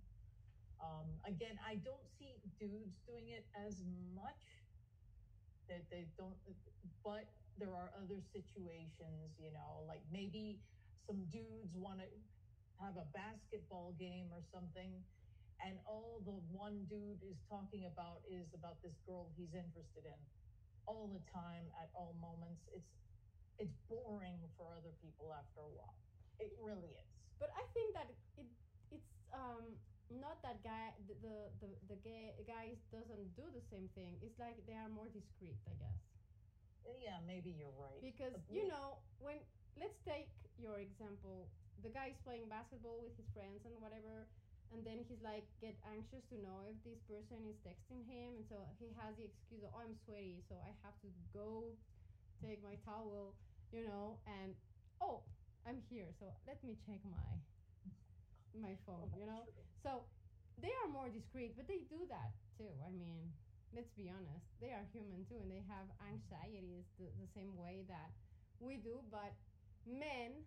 Um, 0.80 1.08
again, 1.24 1.56
I 1.64 1.80
don't 1.80 2.04
see 2.20 2.36
dudes 2.60 3.00
doing 3.08 3.32
it 3.32 3.48
as 3.56 3.80
much. 4.12 4.44
That 5.68 5.86
they 5.88 6.10
don't, 6.18 6.34
but 7.06 7.30
there 7.54 7.70
are 7.70 7.94
other 7.94 8.18
situations, 8.34 9.38
you 9.38 9.54
know, 9.54 9.86
like 9.86 10.02
maybe 10.10 10.58
some 11.06 11.30
dudes 11.30 11.70
want 11.78 12.02
to 12.02 12.10
have 12.82 12.98
a 12.98 13.06
basketball 13.14 13.94
game 13.94 14.34
or 14.34 14.42
something, 14.50 14.98
and 15.62 15.78
all 15.86 16.18
the 16.26 16.34
one 16.50 16.88
dude 16.88 17.22
is 17.22 17.38
talking 17.46 17.86
about 17.86 18.24
is 18.26 18.50
about 18.56 18.80
this 18.82 18.96
girl 19.06 19.28
he's 19.36 19.52
interested 19.52 20.04
in 20.08 20.20
all 20.88 21.12
the 21.12 21.22
time 21.30 21.68
at 21.78 21.92
all 21.94 22.16
moments 22.18 22.64
it's 22.74 22.88
it's 23.60 23.76
boring 23.86 24.40
for 24.56 24.72
other 24.72 24.96
people 25.04 25.30
after 25.36 25.60
a 25.60 25.70
while. 25.70 26.00
It 26.40 26.56
really 26.56 26.96
is. 26.96 27.08
But 27.36 27.52
i 27.56 27.64
think 27.76 27.92
that 27.96 28.08
it 28.40 28.48
it's 28.90 29.12
um 29.32 29.76
not 30.10 30.42
that 30.42 30.64
guy 30.66 30.90
the 31.06 31.14
the 31.22 31.36
the, 31.62 31.68
the 31.94 31.98
gay, 32.02 32.34
guys 32.48 32.80
doesn't 32.90 33.36
do 33.36 33.46
the 33.52 33.62
same 33.70 33.88
thing. 33.94 34.16
It's 34.24 34.40
like 34.40 34.56
they 34.66 34.74
are 34.74 34.88
more 34.90 35.06
discreet 35.12 35.60
i 35.68 35.76
guess. 35.76 36.00
Yeah 36.98 37.20
maybe 37.28 37.52
you're 37.52 37.76
right. 37.76 38.00
Because 38.00 38.34
you 38.48 38.66
know 38.66 38.98
when 39.20 39.38
let's 39.76 40.00
take 40.02 40.32
your 40.56 40.80
example. 40.80 41.52
The 41.80 41.88
guy 41.88 42.12
is 42.12 42.18
playing 42.20 42.44
basketball 42.52 43.00
with 43.00 43.16
his 43.16 43.24
friends 43.32 43.64
and 43.64 43.72
whatever 43.80 44.28
and 44.70 44.86
then 44.86 45.02
he's 45.02 45.22
like 45.24 45.48
get 45.58 45.74
anxious 45.82 46.22
to 46.30 46.36
know 46.38 46.62
if 46.70 46.78
this 46.86 47.00
person 47.10 47.42
is 47.50 47.58
texting 47.66 48.06
him 48.06 48.38
and 48.38 48.46
so 48.46 48.62
he 48.78 48.94
has 48.94 49.16
the 49.18 49.26
excuse 49.26 49.62
of 49.66 49.70
oh 49.74 49.82
i'm 49.82 49.96
sweaty 50.06 50.38
so 50.46 50.54
i 50.62 50.70
have 50.86 50.94
to 51.02 51.10
go 51.34 51.74
take 52.38 52.62
my 52.62 52.78
towel 52.86 53.34
you 53.72 53.84
know, 53.84 54.18
and 54.26 54.54
oh, 55.00 55.22
I'm 55.66 55.82
here, 55.90 56.08
so 56.18 56.26
let 56.46 56.62
me 56.64 56.76
check 56.86 57.00
my 57.04 57.40
my 58.54 58.74
phone, 58.86 59.10
oh, 59.14 59.18
you 59.18 59.26
know. 59.26 59.44
So 59.82 60.04
they 60.60 60.70
are 60.84 60.88
more 60.90 61.08
discreet, 61.08 61.56
but 61.56 61.66
they 61.68 61.86
do 61.88 62.06
that 62.08 62.32
too. 62.58 62.70
I 62.86 62.90
mean, 62.90 63.32
let's 63.74 63.90
be 63.96 64.10
honest, 64.10 64.46
they 64.60 64.72
are 64.72 64.84
human 64.92 65.24
too, 65.24 65.38
and 65.40 65.50
they 65.50 65.62
have 65.68 65.86
anxieties 66.02 66.86
the, 66.98 67.06
the 67.20 67.28
same 67.34 67.56
way 67.56 67.84
that 67.88 68.10
we 68.60 68.76
do. 68.76 69.00
But 69.10 69.32
men 69.86 70.44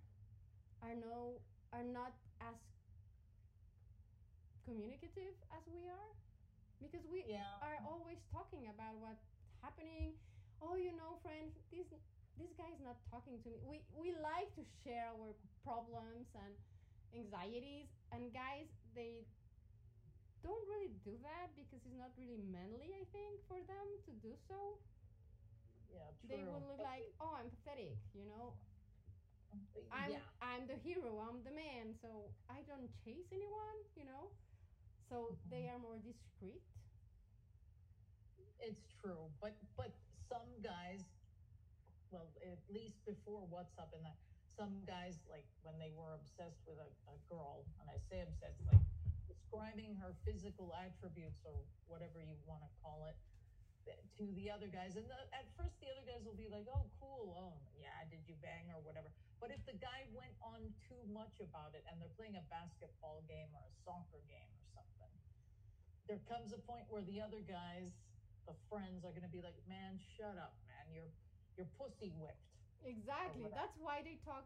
are 0.82 0.96
no 0.96 1.42
are 1.74 1.84
not 1.84 2.14
as 2.42 2.56
communicative 4.66 5.36
as 5.52 5.64
we 5.68 5.88
are 5.90 6.12
because 6.80 7.06
we 7.08 7.24
Yeah. 7.28 7.60
are 7.62 7.80
always 7.86 8.20
talking 8.32 8.68
about 8.68 8.96
what's 9.00 9.24
happening. 9.62 10.16
Oh, 10.62 10.76
you 10.76 10.92
know, 10.96 11.20
friend, 11.22 11.52
this 11.72 11.92
this 12.38 12.52
guy 12.58 12.70
is 12.74 12.82
not 12.82 12.98
talking 13.10 13.40
to 13.44 13.48
me. 13.50 13.58
We 13.66 13.78
we 13.94 14.14
like 14.22 14.54
to 14.56 14.64
share 14.84 15.10
our 15.14 15.34
problems 15.64 16.28
and 16.36 16.54
anxieties, 17.14 17.88
and 18.12 18.34
guys, 18.34 18.68
they 18.96 19.26
don't 20.44 20.64
really 20.68 20.92
do 21.06 21.16
that 21.24 21.54
because 21.56 21.82
it's 21.86 21.96
not 21.98 22.12
really 22.20 22.40
manly. 22.52 22.92
I 22.96 23.06
think 23.14 23.40
for 23.48 23.60
them 23.64 23.88
to 24.06 24.12
do 24.22 24.34
so, 24.48 24.80
Yeah, 25.90 26.12
true. 26.20 26.30
they 26.30 26.44
will 26.44 26.62
look 26.68 26.80
like, 26.82 27.08
oh, 27.22 27.34
I'm 27.40 27.50
pathetic. 27.50 27.96
You 28.14 28.26
know, 28.26 28.58
I'm 29.92 30.12
yeah. 30.12 30.26
I'm 30.42 30.68
the 30.68 30.76
hero. 30.76 31.22
I'm 31.22 31.44
the 31.44 31.52
man. 31.54 31.96
So 32.02 32.34
I 32.50 32.62
don't 32.68 32.90
chase 33.06 33.30
anyone. 33.32 33.80
You 33.96 34.06
know, 34.06 34.32
so 35.10 35.38
mm-hmm. 35.38 35.50
they 35.50 35.70
are 35.70 35.80
more 35.80 35.98
discreet. 36.02 36.62
It's 38.60 38.86
true, 39.02 39.30
but 39.42 39.54
but 39.78 39.92
some 40.30 40.50
guys, 40.64 41.04
well, 42.14 42.30
at 42.46 42.62
least 42.70 43.02
before 43.10 43.42
WhatsApp 43.50 43.90
and 43.98 44.06
that, 44.06 44.14
some 44.54 44.86
guys 44.86 45.18
like 45.26 45.50
when 45.66 45.74
they 45.82 45.90
were 45.98 46.14
obsessed 46.14 46.62
with 46.70 46.78
a, 46.78 46.86
a 47.10 47.18
girl, 47.26 47.66
and 47.82 47.90
I 47.90 47.98
say 48.06 48.22
obsessed, 48.22 48.62
like 48.70 48.86
describing 49.26 49.98
her 49.98 50.14
physical 50.22 50.70
attributes 50.78 51.42
or 51.42 51.58
whatever 51.90 52.22
you 52.22 52.38
want 52.46 52.62
to 52.62 52.70
call 52.86 53.10
it 53.10 53.18
eh, 53.90 53.98
to 54.22 54.30
the 54.38 54.54
other 54.54 54.70
guys, 54.70 54.94
and 54.94 55.10
the, 55.10 55.18
at 55.34 55.50
first 55.58 55.74
the 55.82 55.90
other 55.90 56.06
guys 56.06 56.22
will 56.22 56.38
be 56.38 56.46
like, 56.54 56.70
"Oh, 56.70 56.86
cool, 57.02 57.34
oh 57.34 57.58
yeah, 57.74 57.98
did 58.14 58.22
you 58.30 58.38
bang 58.46 58.70
or 58.70 58.86
whatever." 58.86 59.10
But 59.42 59.50
if 59.50 59.66
the 59.66 59.74
guy 59.82 60.06
went 60.14 60.38
on 60.46 60.70
too 60.86 61.02
much 61.10 61.42
about 61.42 61.74
it, 61.74 61.82
and 61.90 61.98
they're 61.98 62.14
playing 62.14 62.38
a 62.38 62.46
basketball 62.54 63.26
game 63.26 63.50
or 63.58 63.66
a 63.66 63.74
soccer 63.82 64.22
game 64.30 64.54
or 64.54 64.66
something, 64.78 65.14
there 66.06 66.22
comes 66.30 66.54
a 66.54 66.62
point 66.70 66.86
where 66.94 67.04
the 67.10 67.18
other 67.18 67.42
guys 67.42 67.90
the 68.46 68.54
friends 68.70 69.02
are 69.02 69.16
going 69.18 69.26
to 69.26 69.34
be 69.34 69.42
like, 69.42 69.58
"Man, 69.66 69.98
shut 70.14 70.38
up, 70.38 70.54
man. 70.70 70.94
You're 70.94 71.10
you're 71.58 71.68
pussy 71.78 72.10
whipped." 72.10 72.38
Exactly. 72.84 73.50
That's 73.54 73.78
why 73.78 74.02
they 74.02 74.16
talk 74.16 74.46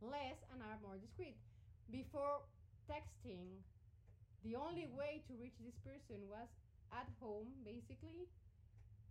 less 0.00 0.36
and 0.50 0.62
are 0.62 0.78
more 0.80 0.98
discreet. 0.98 1.36
Before 1.90 2.42
texting, 2.88 3.62
the 4.42 4.56
only 4.56 4.86
way 4.86 5.22
to 5.26 5.34
reach 5.36 5.58
this 5.58 5.76
person 5.78 6.28
was 6.28 6.48
at 6.92 7.08
home, 7.20 7.54
basically, 7.64 8.28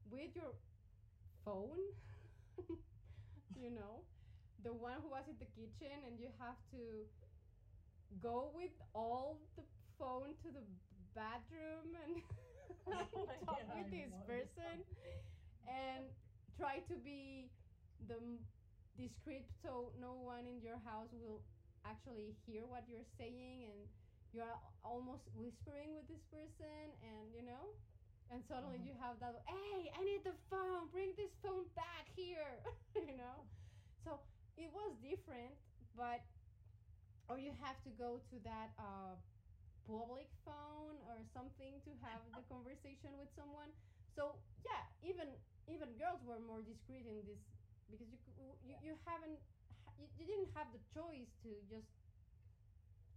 with 0.09 0.35
your 0.35 0.53
phone. 1.43 1.79
you 3.55 3.69
know, 3.69 4.05
the 4.63 4.73
one 4.73 5.01
who 5.01 5.09
was 5.09 5.27
in 5.27 5.37
the 5.39 5.45
kitchen, 5.45 6.03
and 6.05 6.19
you 6.19 6.29
have 6.39 6.57
to 6.71 7.07
go 8.19 8.51
with 8.53 8.71
all 8.93 9.39
the 9.55 9.63
phone 9.97 10.35
to 10.43 10.51
the 10.51 10.63
bathroom 11.13 11.95
and 12.03 12.21
oh 12.87 13.27
talk 13.45 13.57
Yeah, 13.57 13.73
with 13.73 13.89
this 13.89 14.11
person 14.25 14.83
and 15.67 16.05
try 16.61 16.79
to 16.85 16.95
be 17.01 17.49
the 18.07 18.17
discreet 18.97 19.47
so 19.63 19.93
no 19.99 20.13
one 20.13 20.45
in 20.45 20.61
your 20.61 20.77
house 20.85 21.09
will 21.13 21.41
actually 21.85 22.35
hear 22.45 22.67
what 22.67 22.85
you're 22.87 23.07
saying 23.17 23.65
and 23.65 23.89
you're 24.33 24.57
almost 24.83 25.27
whispering 25.33 25.95
with 25.95 26.07
this 26.07 26.23
person 26.29 26.93
and 27.01 27.33
you 27.33 27.43
know? 27.43 27.73
And 28.31 28.43
suddenly 28.47 28.79
Mhm. 28.79 28.87
you 28.87 28.93
have 28.99 29.19
that 29.19 29.43
hey 29.47 29.91
i 29.97 30.01
need 30.03 30.23
the 30.23 30.35
phone 30.49 30.89
bring 30.91 31.13
this 31.17 31.33
phone 31.41 31.67
back 31.75 32.07
here 32.15 32.61
you 32.95 33.15
know? 33.17 33.47
So 34.03 34.21
it 34.57 34.69
was 34.71 34.95
different 35.01 35.57
but 35.95 36.21
or 37.29 37.37
you 37.39 37.51
have 37.61 37.79
to 37.83 37.91
go 37.91 38.21
to 38.29 38.37
that 38.43 38.73
uh, 38.77 39.15
public 39.87 40.29
phone 40.45 40.99
or 41.07 41.23
something 41.33 41.81
to 41.85 41.91
have 42.03 42.21
the 42.35 42.43
conversation 42.47 43.17
with 43.17 43.29
someone. 43.35 43.71
So 44.15 44.41
yeah 44.65 44.85
even 45.03 45.37
even 45.67 45.89
girls 45.97 46.21
were 46.25 46.39
more 46.41 46.61
discreet 46.63 47.05
in 47.05 47.21
this 47.27 47.41
because 47.89 48.07
you 48.09 48.17
you, 48.65 48.75
you 48.81 48.93
haven't 49.05 49.37
you, 49.99 50.07
you 50.17 50.25
didn't 50.25 50.49
have 50.55 50.69
the 50.73 50.81
choice 50.93 51.29
to 51.45 51.51
just 51.69 51.89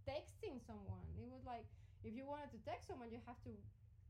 texting 0.05 0.61
someone. 0.65 1.05
It 1.17 1.29
was 1.29 1.41
like 1.47 1.65
if 2.05 2.13
you 2.13 2.25
wanted 2.27 2.53
to 2.53 2.59
text 2.61 2.85
someone 2.91 3.09
you 3.09 3.21
have 3.25 3.39
to 3.47 3.53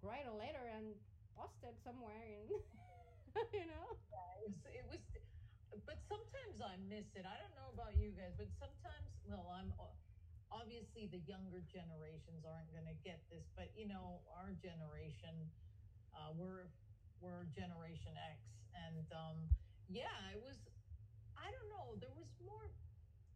write 0.04 0.28
a 0.28 0.36
letter 0.36 0.67
and 0.76 0.91
post 1.36 1.60
it 1.63 1.76
somewhere 1.84 2.19
and 2.19 2.52
you 3.56 3.67
know? 3.67 3.88
It 4.39 4.48
was, 4.48 4.56
it 4.71 4.86
was, 4.88 5.02
but 5.84 6.00
sometimes 6.08 6.56
I 6.63 6.80
miss 6.88 7.08
it. 7.19 7.28
I 7.28 7.36
don't 7.36 7.56
know 7.60 7.71
about 7.76 8.00
you 8.00 8.15
guys, 8.15 8.32
but 8.39 8.48
sometimes, 8.56 9.08
well, 9.28 9.52
I'm 9.52 9.76
obviously 10.54 11.12
the 11.12 11.19
younger 11.28 11.60
generations 11.67 12.48
aren't 12.48 12.71
going 12.71 12.88
to 12.88 12.95
get 13.04 13.19
this, 13.28 13.43
but 13.60 13.67
you 13.76 13.91
know, 13.91 14.24
our 14.32 14.56
generation, 14.63 15.36
uh, 16.15 16.32
we're 16.32 16.71
we're 17.21 17.47
Generation 17.56 18.13
X, 18.15 18.39
and 18.75 19.06
um, 19.15 19.38
yeah, 19.88 20.34
it 20.34 20.41
was. 20.41 20.58
I 21.36 21.51
don't 21.51 21.69
know. 21.69 21.99
There 21.99 22.15
was 22.15 22.32
more 22.41 22.65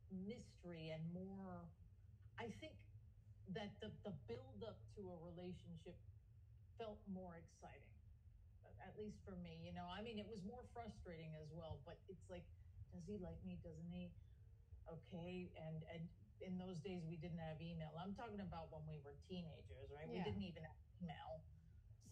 mystery 0.09 0.89
and 0.95 1.03
more. 1.13 1.67
I 2.39 2.49
think 2.63 2.75
that 3.53 3.75
the 3.81 3.89
the 4.05 4.13
build 4.29 4.61
up 4.65 4.79
to 4.95 5.01
a 5.09 5.17
relationship 5.25 5.97
felt 6.77 7.01
more 7.09 7.35
exciting 7.35 7.89
at 8.79 8.95
least 8.95 9.19
for 9.27 9.35
me 9.43 9.59
you 9.59 9.73
know 9.75 9.83
i 9.91 9.99
mean 9.99 10.15
it 10.15 10.27
was 10.27 10.39
more 10.47 10.63
frustrating 10.71 11.35
as 11.35 11.49
well 11.51 11.83
but 11.83 11.99
it's 12.07 12.23
like 12.31 12.45
does 12.95 13.03
he 13.03 13.19
like 13.19 13.35
me 13.43 13.59
doesn't 13.59 13.91
he 13.91 14.07
okay 14.87 15.51
and 15.59 15.83
and 15.91 16.07
in 16.39 16.55
those 16.55 16.79
days 16.79 17.03
we 17.03 17.19
didn't 17.19 17.41
have 17.41 17.59
email 17.59 17.91
i'm 17.99 18.15
talking 18.15 18.39
about 18.39 18.71
when 18.71 18.83
we 18.87 18.95
were 19.03 19.19
teenagers 19.27 19.91
right 19.91 20.07
we 20.07 20.23
didn't 20.23 20.45
even 20.45 20.63
have 20.63 20.79
email 21.03 21.43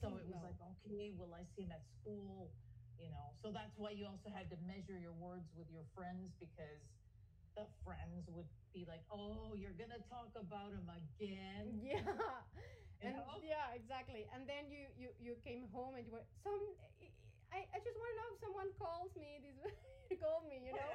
so 0.02 0.14
oh, 0.14 0.22
it 0.22 0.26
was 0.30 0.42
like 0.46 0.58
okay 0.62 1.10
will 1.18 1.34
i 1.34 1.44
see 1.58 1.66
him 1.66 1.74
at 1.74 1.84
school? 2.02 2.54
You 2.98 3.14
know 3.14 3.30
so 3.42 3.54
that's 3.54 3.78
why 3.78 3.94
you 3.94 4.10
also 4.10 4.34
had 4.34 4.50
to 4.50 4.58
measure 4.66 4.98
your 4.98 5.14
words 5.14 5.46
with 5.54 5.70
your 5.70 5.86
friends 5.94 6.34
because 6.42 6.82
the 7.54 7.66
friends 7.86 8.26
would 8.30 8.50
be 8.74 8.86
like 8.90 9.06
oh 9.14 9.54
you're 9.54 9.78
gonna 9.78 10.02
talk 10.10 10.34
about 10.38 10.74
him 10.74 10.90
again? 10.90 11.78
Yeah. 11.82 12.02
You 12.98 13.14
and 13.14 13.22
know? 13.22 13.38
yeah 13.46 13.78
exactly. 13.78 14.26
And 14.34 14.50
then 14.50 14.74
you 14.74 14.90
you 14.98 15.14
you 15.22 15.34
came 15.46 15.70
home 15.70 15.94
and 15.94 16.02
you 16.10 16.14
were 16.18 16.26
some 16.42 16.58
i 17.54 17.62
i 17.70 17.78
just 17.78 17.94
want 17.94 18.10
to 18.10 18.18
know 18.18 18.28
if 18.34 18.38
someone 18.42 18.70
calls 18.82 19.14
me 19.14 19.38
this 19.38 19.54
he 20.10 20.18
called 20.18 20.50
me 20.50 20.58
you 20.66 20.74
know? 20.74 20.94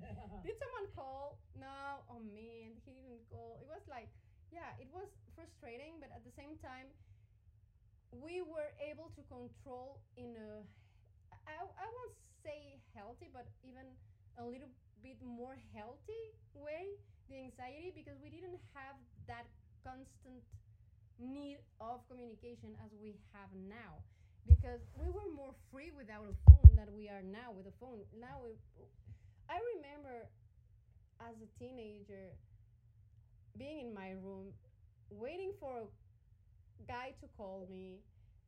Did 0.48 0.56
someone 0.56 0.88
call? 0.96 1.36
No 1.52 2.00
oh 2.08 2.24
man 2.24 2.72
he 2.88 2.96
didn't 2.96 3.28
call. 3.28 3.60
It 3.60 3.68
was 3.68 3.84
like 3.84 4.08
yeah 4.48 4.72
it 4.80 4.88
was 4.88 5.12
frustrating 5.36 6.00
but 6.00 6.08
at 6.16 6.24
the 6.24 6.32
same 6.32 6.56
time 6.64 6.88
we 8.12 8.42
were 8.42 8.72
able 8.80 9.08
to 9.16 9.22
control 9.28 10.00
in 10.16 10.36
a 10.36 10.60
i, 11.48 11.56
I 11.56 11.86
won't 11.88 12.16
say 12.44 12.78
healthy 12.94 13.28
but 13.32 13.48
even 13.64 13.86
a 14.38 14.44
little 14.44 14.68
bit 15.02 15.16
more 15.24 15.56
healthy 15.74 16.36
way 16.54 17.00
the 17.28 17.38
anxiety 17.40 17.92
because 17.94 18.20
we 18.20 18.28
didn't 18.28 18.60
have 18.74 18.96
that 19.26 19.46
constant 19.84 20.44
need 21.18 21.58
of 21.80 22.06
communication 22.08 22.76
as 22.84 22.90
we 23.00 23.14
have 23.32 23.48
now. 23.54 24.02
Because 24.46 24.80
we 24.98 25.06
were 25.08 25.30
more 25.34 25.54
free 25.70 25.92
without 25.96 26.26
a 26.26 26.34
phone 26.50 26.74
than 26.74 26.92
we 26.94 27.08
are 27.08 27.22
now 27.22 27.52
with 27.54 27.66
a 27.66 27.74
phone. 27.78 28.02
Now 28.18 28.42
i 29.48 29.58
remember 29.76 30.26
as 31.20 31.34
a 31.38 31.48
teenager 31.58 32.34
being 33.56 33.86
in 33.86 33.94
my 33.94 34.10
room 34.10 34.52
waiting 35.10 35.52
for 35.60 35.78
a 35.78 35.86
guy 36.88 37.14
to 37.20 37.26
call 37.36 37.68
me 37.70 38.00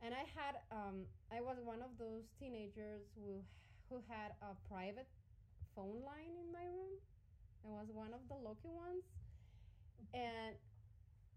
and 0.02 0.14
i 0.14 0.24
had 0.34 0.56
um, 0.70 1.06
i 1.32 1.40
was 1.40 1.56
one 1.62 1.80
of 1.82 1.90
those 1.98 2.24
teenagers 2.38 3.02
who 3.14 3.42
who 3.88 4.02
had 4.08 4.32
a 4.42 4.54
private 4.68 5.08
phone 5.74 6.02
line 6.04 6.36
in 6.40 6.52
my 6.52 6.64
room. 6.64 6.96
I 7.64 7.68
was 7.68 7.88
one 7.92 8.12
of 8.14 8.20
the 8.28 8.34
lucky 8.34 8.70
ones. 8.70 9.04
And 10.14 10.54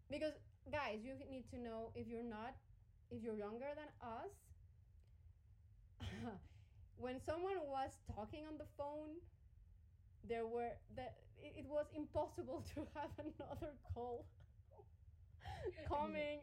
because 0.10 0.34
guys 0.72 1.00
you 1.04 1.14
need 1.30 1.50
to 1.52 1.58
know 1.58 1.92
if 1.96 2.08
you're 2.08 2.24
not 2.24 2.56
if 3.10 3.24
you're 3.24 3.36
younger 3.36 3.72
than 3.76 3.88
us 4.02 4.32
when 6.98 7.20
someone 7.20 7.58
was 7.68 7.92
talking 8.16 8.46
on 8.48 8.58
the 8.58 8.66
phone 8.78 9.16
there 10.28 10.46
were 10.46 10.72
that 10.96 11.16
it, 11.38 11.54
it 11.60 11.66
was 11.68 11.86
impossible 11.96 12.64
to 12.76 12.86
have 12.96 13.12
another 13.20 13.74
call 13.94 14.26
coming 15.88 16.40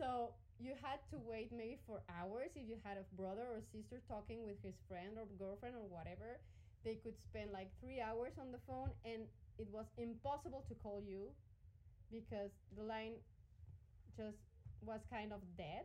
so 0.00 0.32
you 0.60 0.72
had 0.80 1.00
to 1.12 1.18
wait 1.20 1.52
maybe 1.52 1.76
for 1.86 2.00
hours 2.08 2.52
if 2.56 2.64
you 2.68 2.76
had 2.84 2.96
a 2.96 3.04
brother 3.16 3.44
or 3.52 3.60
sister 3.72 4.00
talking 4.08 4.44
with 4.48 4.56
his 4.64 4.76
friend 4.88 5.16
or 5.20 5.26
girlfriend 5.38 5.76
or 5.76 5.88
whatever. 5.88 6.40
They 6.84 6.96
could 6.96 7.20
spend 7.20 7.52
like 7.52 7.68
three 7.80 8.00
hours 8.00 8.32
on 8.40 8.52
the 8.52 8.60
phone 8.66 8.90
and 9.04 9.28
it 9.58 9.68
was 9.70 9.86
impossible 9.98 10.64
to 10.68 10.74
call 10.74 11.02
you 11.04 11.28
because 12.10 12.50
the 12.76 12.84
line 12.84 13.20
just 14.16 14.38
was 14.82 15.00
kind 15.10 15.32
of 15.32 15.40
dead 15.56 15.84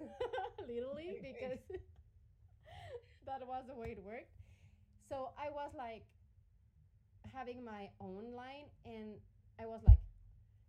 literally 0.68 1.18
because 1.22 1.62
that 3.26 3.46
was 3.46 3.64
the 3.68 3.74
way 3.74 3.92
it 3.92 4.02
worked. 4.02 4.32
So 5.08 5.30
i 5.38 5.50
was 5.50 5.70
like 5.76 6.04
having 7.32 7.64
my 7.64 7.88
own 8.00 8.32
line 8.34 8.66
and 8.84 9.14
i 9.60 9.66
was 9.66 9.80
like 9.86 9.98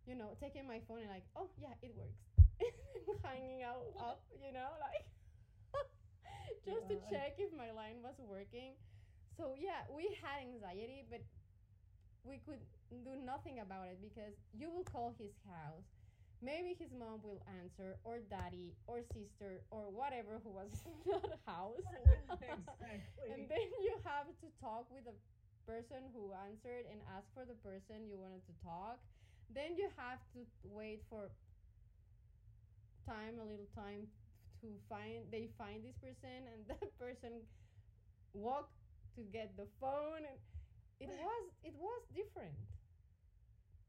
you 0.07 0.15
know 0.15 0.35
taking 0.39 0.67
my 0.67 0.79
phone 0.87 0.99
and 0.99 1.09
like 1.09 1.25
oh 1.35 1.49
yeah 1.61 1.73
it 1.81 1.93
works 1.97 2.32
hanging 3.23 3.63
out 3.63 3.83
up 3.99 4.23
you 4.41 4.51
know 4.51 4.69
like 4.79 5.05
just 6.65 6.87
to 6.87 6.95
Yeah. 6.95 7.09
check 7.09 7.35
if 7.37 7.51
my 7.55 7.71
line 7.71 8.01
was 8.03 8.15
working 8.19 8.75
so 9.37 9.55
yeah 9.57 9.83
we 9.93 10.15
had 10.21 10.41
anxiety 10.41 11.03
but 11.09 11.21
we 12.23 12.37
could 12.37 12.59
do 13.03 13.15
nothing 13.15 13.59
about 13.59 13.87
it 13.87 13.99
because 14.01 14.33
you 14.53 14.69
will 14.69 14.83
call 14.83 15.13
his 15.17 15.33
house 15.47 15.85
maybe 16.41 16.73
his 16.77 16.91
mom 16.93 17.21
will 17.23 17.41
answer 17.47 17.97
or 18.03 18.19
daddy 18.19 18.75
or 18.87 19.01
sister 19.01 19.61
or 19.71 19.89
whatever 19.89 20.39
who 20.43 20.51
was 20.51 20.71
in 21.05 21.19
the 21.29 21.39
house 21.45 21.79
exactly. 22.41 23.03
and 23.31 23.49
then 23.49 23.67
you 23.81 23.93
have 24.05 24.27
to 24.39 24.47
talk 24.59 24.87
with 24.91 25.05
the 25.05 25.13
person 25.65 26.09
who 26.13 26.33
answered 26.33 26.85
and 26.91 27.01
ask 27.15 27.27
for 27.33 27.45
the 27.45 27.55
person 27.55 28.07
you 28.07 28.17
wanted 28.17 28.43
to 28.45 28.53
talk 28.63 28.99
then 29.49 29.75
you 29.77 29.89
have 29.97 30.19
to 30.33 30.45
wait 30.63 31.01
for 31.09 31.29
time 33.07 33.39
a 33.39 33.45
little 33.45 33.69
time 33.75 34.07
to 34.61 34.67
find 34.89 35.27
they 35.31 35.49
find 35.57 35.83
this 35.83 35.97
person 35.99 36.47
and 36.51 36.65
that 36.71 36.89
person 36.99 37.43
walk 38.33 38.69
to 39.15 39.23
get 39.31 39.55
the 39.57 39.67
phone 39.79 40.23
and 40.25 40.39
it 40.99 41.09
was 41.19 41.43
it 41.63 41.73
was 41.75 42.01
different 42.15 42.55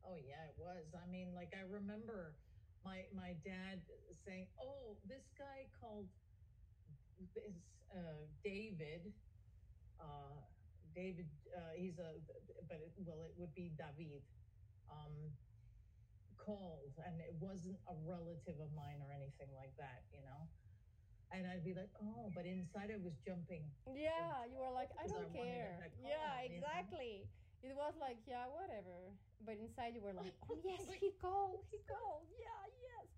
Oh 0.05 0.17
yeah, 0.17 0.45
it 0.49 0.57
was. 0.59 0.85
I 0.95 1.07
mean, 1.11 1.35
like 1.35 1.53
I 1.57 1.63
remember 1.65 2.37
my 2.85 3.05
my 3.15 3.35
dad 3.45 3.83
saying, 4.27 4.49
"Oh, 4.61 4.99
this 5.09 5.25
guy 5.39 5.67
called 5.81 6.09
this 7.35 7.55
uh, 7.95 8.27
David. 8.45 9.13
Uh, 10.01 10.43
David, 10.95 11.27
uh, 11.57 11.75
he's 11.77 11.99
a, 11.99 12.19
but 12.69 12.79
it, 12.83 12.93
well, 13.07 13.23
it 13.25 13.35
would 13.37 13.55
be 13.55 13.73
David. 13.77 14.23
Um, 14.91 15.35
called, 16.37 16.95
and 17.07 17.21
it 17.21 17.35
wasn't 17.41 17.79
a 17.89 17.95
relative 18.05 18.59
of 18.61 18.71
mine 18.75 19.01
or 19.05 19.11
anything 19.15 19.51
like 19.55 19.75
that, 19.79 20.05
you 20.13 20.23
know." 20.25 20.49
And 21.33 21.47
I'd 21.51 21.65
be 21.67 21.75
like, 21.75 21.91
"Oh," 21.99 22.31
but 22.35 22.47
inside 22.47 22.91
I 22.95 22.99
was 23.03 23.17
jumping. 23.27 23.67
yeah 23.95 24.45
you 24.51 24.59
were 24.59 24.73
like 24.73 24.91
i 25.01 25.05
don't 25.07 25.29
wanted 25.33 25.45
care 25.45 25.77
him 25.77 25.85
to 25.85 25.91
call, 26.01 26.09
yeah 26.09 26.33
you 26.43 26.49
know? 26.49 26.57
exactly 26.61 27.13
it 27.63 27.73
was 27.77 27.95
like 28.01 28.19
yeah 28.29 28.45
whatever 28.49 29.13
but 29.45 29.57
inside 29.61 29.93
you 29.97 30.03
were 30.05 30.13
like 30.17 30.35
oh 30.51 30.57
yes 30.65 30.85
he 31.03 31.11
called 31.21 31.65
he 31.73 31.79
called 31.89 32.27
yeah 32.37 32.63
yes 32.81 33.09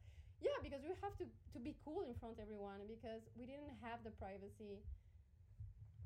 yeah 0.43 0.59
because 0.63 0.83
we 0.85 0.93
have 1.03 1.15
to 1.19 1.27
to 1.55 1.59
be 1.59 1.75
cool 1.83 2.03
in 2.05 2.15
front 2.19 2.37
of 2.37 2.41
everyone 2.43 2.85
because 2.87 3.25
we 3.39 3.47
didn't 3.47 3.73
have 3.83 4.03
the 4.05 4.13
privacy 4.21 4.83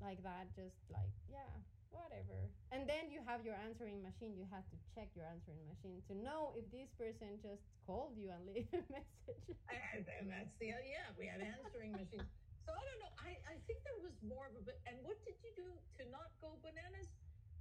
like 0.00 0.22
that 0.22 0.48
just 0.56 0.80
like 0.88 1.12
yeah 1.28 1.50
whatever 1.90 2.50
and 2.70 2.86
then 2.86 3.10
you 3.10 3.18
have 3.26 3.42
your 3.44 3.58
answering 3.66 3.98
machine 4.02 4.34
you 4.38 4.46
have 4.50 4.62
to 4.70 4.76
check 4.94 5.10
your 5.18 5.26
answering 5.26 5.58
machine 5.66 5.98
to 6.06 6.14
know 6.14 6.54
if 6.54 6.64
this 6.70 6.90
person 6.94 7.38
just 7.42 7.62
called 7.86 8.14
you 8.16 8.30
and 8.30 8.46
leave 8.50 8.70
a 8.72 8.82
message 8.90 9.58
And, 9.70 10.06
and 10.06 10.26
that's 10.30 10.54
the 10.58 10.74
yeah, 10.86 11.10
we 11.18 11.26
had 11.30 11.42
answering 11.42 11.94
machines. 11.94 12.26
So 12.66 12.74
I 12.74 12.82
don't 12.82 13.00
know. 13.02 13.12
I, 13.22 13.30
I 13.50 13.56
think 13.66 13.82
there 13.86 13.98
was 14.02 14.14
more 14.22 14.46
of 14.50 14.54
a 14.58 14.62
bit. 14.66 14.78
And 14.86 14.98
what 15.06 15.18
did 15.26 15.38
you 15.42 15.50
do 15.58 15.68
to 15.98 16.02
not 16.10 16.30
go 16.42 16.58
bananas? 16.62 17.06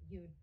You'd 0.09 0.33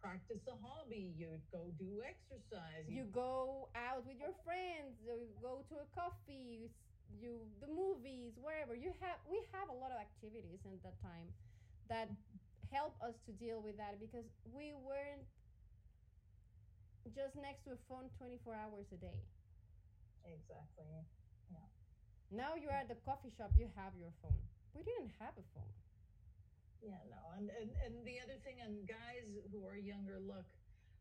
practice 0.00 0.44
a 0.48 0.56
hobby. 0.60 1.16
You'd 1.16 1.44
go 1.52 1.72
do 1.80 2.00
exercise. 2.04 2.84
you 2.88 3.04
go 3.12 3.68
out 3.74 4.04
with 4.04 4.16
your 4.20 4.34
friends 4.44 4.96
you 5.04 5.28
go 5.40 5.60
to 5.68 5.74
a 5.80 5.86
coffee 5.96 6.64
you, 6.64 6.68
s- 6.68 6.88
you 7.08 7.32
the 7.60 7.68
movies 7.68 8.36
wherever 8.40 8.74
you 8.76 8.92
have 9.00 9.18
we 9.28 9.40
have 9.52 9.68
a 9.72 9.76
lot 9.76 9.90
of 9.92 9.98
activities 10.00 10.60
at 10.68 10.80
that 10.84 10.96
time 11.00 11.28
that 11.88 12.08
help 12.72 12.96
us 13.02 13.14
to 13.26 13.32
deal 13.32 13.62
with 13.62 13.76
that 13.78 14.00
because 14.00 14.26
we 14.44 14.72
weren't 14.74 15.26
just 17.14 17.34
next 17.36 17.64
to 17.64 17.72
a 17.72 17.76
phone 17.88 18.08
24 18.18 18.54
hours 18.54 18.86
a 18.92 18.96
day 18.96 19.24
exactly. 20.24 21.06
now 22.30 22.54
you're 22.54 22.72
at 22.72 22.88
the 22.88 22.94
coffee 22.94 23.30
shop 23.30 23.52
you 23.56 23.68
have 23.76 23.94
your 23.96 24.12
phone 24.22 24.40
we 24.74 24.82
didn't 24.82 25.12
have 25.18 25.34
a 25.38 25.44
phone 25.54 25.72
Yeah, 26.82 27.02
no. 27.10 27.18
And, 27.36 27.50
and 27.50 27.70
and 27.84 27.94
the 28.06 28.20
other 28.22 28.38
thing, 28.44 28.62
and 28.62 28.86
guys 28.86 29.26
who 29.50 29.66
are 29.66 29.76
younger, 29.76 30.18
look. 30.20 30.46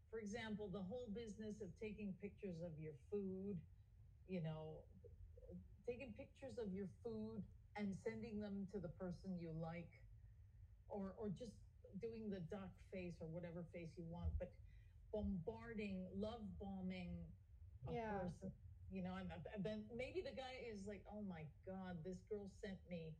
For 0.09 0.19
example, 0.19 0.69
the 0.71 0.81
whole 0.81 1.09
business 1.13 1.59
of 1.61 1.69
taking 1.81 2.15
pictures 2.21 2.61
of 2.63 2.79
your 2.79 2.95
food, 3.11 3.59
you 4.27 4.41
know, 4.41 4.85
taking 5.87 6.13
pictures 6.17 6.57
of 6.59 6.73
your 6.73 6.87
food 7.03 7.43
and 7.77 7.95
sending 8.07 8.39
them 8.39 8.67
to 8.73 8.79
the 8.79 8.89
person 8.99 9.37
you 9.39 9.51
like, 9.53 9.89
or 10.89 11.13
or 11.13 11.29
just 11.29 11.57
doing 11.99 12.29
the 12.29 12.39
duck 12.41 12.71
face 12.91 13.21
or 13.21 13.27
whatever 13.29 13.63
face 13.73 13.97
you 13.97 14.05
want, 14.05 14.37
but 14.39 14.53
bombarding, 15.13 16.09
love 16.13 16.57
bombing 16.59 17.35
a 17.87 17.93
Yeah. 17.93 18.19
person. 18.19 18.53
You 18.89 19.03
know, 19.03 19.15
and, 19.15 19.31
and 19.53 19.65
then 19.65 19.89
maybe 19.93 20.21
the 20.21 20.33
guy 20.35 20.55
is 20.55 20.85
like, 20.85 21.03
"Oh 21.09 21.21
my 21.23 21.51
God, 21.65 22.03
this 22.03 22.23
girl 22.23 22.49
sent 22.49 22.87
me 22.87 23.19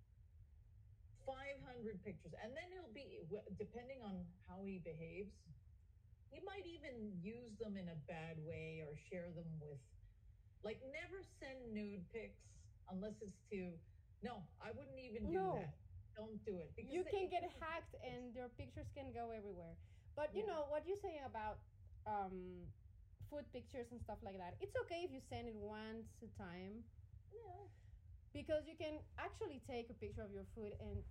500 1.26 2.04
pictures," 2.04 2.34
and 2.34 2.56
then 2.58 2.72
he'll 2.72 2.94
be 2.94 3.28
depending 3.58 4.02
on 4.02 4.40
how 4.48 4.64
he 4.64 4.80
behaves. 4.80 5.44
He 6.30 6.42
might 6.42 6.66
even 6.66 7.22
use 7.22 7.58
them 7.58 7.78
in 7.78 7.90
a 7.90 7.96
bad 7.96 8.40
way 8.40 8.82
or 8.82 8.98
share 8.98 9.34
them 9.34 9.60
with, 9.60 9.80
like, 10.64 10.82
never 10.84 11.24
send 11.24 11.74
nude 11.74 12.10
pics 12.10 12.44
unless 12.90 13.22
it's 13.22 13.42
to. 13.52 13.80
No, 14.22 14.50
I 14.62 14.72
wouldn't 14.72 15.00
even 15.00 15.30
do 15.30 15.34
No. 15.34 15.54
that. 15.54 15.87
Don't 16.18 16.44
do 16.44 16.58
it. 16.58 16.74
you 16.82 17.04
can 17.06 17.30
get 17.30 17.44
hacked 17.62 17.96
and 18.04 18.34
your 18.34 18.50
pictures 18.50 18.88
can 18.94 19.14
go 19.14 19.30
everywhere 19.30 19.78
but 20.16 20.34
you 20.36 20.42
Yeah. 20.42 20.54
know 20.54 20.66
what 20.66 20.86
you're 20.88 20.98
saying 20.98 21.24
about 21.24 21.60
um, 22.08 22.66
food 23.30 23.46
pictures 23.54 23.92
and 23.92 24.02
stuff 24.02 24.18
like 24.24 24.38
that 24.38 24.58
it's 24.60 24.76
okay 24.84 25.04
if 25.04 25.12
you 25.12 25.22
send 25.22 25.48
it 25.48 25.56
once 25.56 26.08
a 26.24 26.28
time 26.42 26.84
Yeah. 27.32 27.68
because 28.34 28.68
you 28.68 28.76
can 28.76 29.00
actually 29.18 29.60
take 29.60 29.90
a 29.90 29.94
picture 29.94 30.24
of 30.24 30.32
your 30.32 30.46
food 30.56 30.74
and 30.80 31.04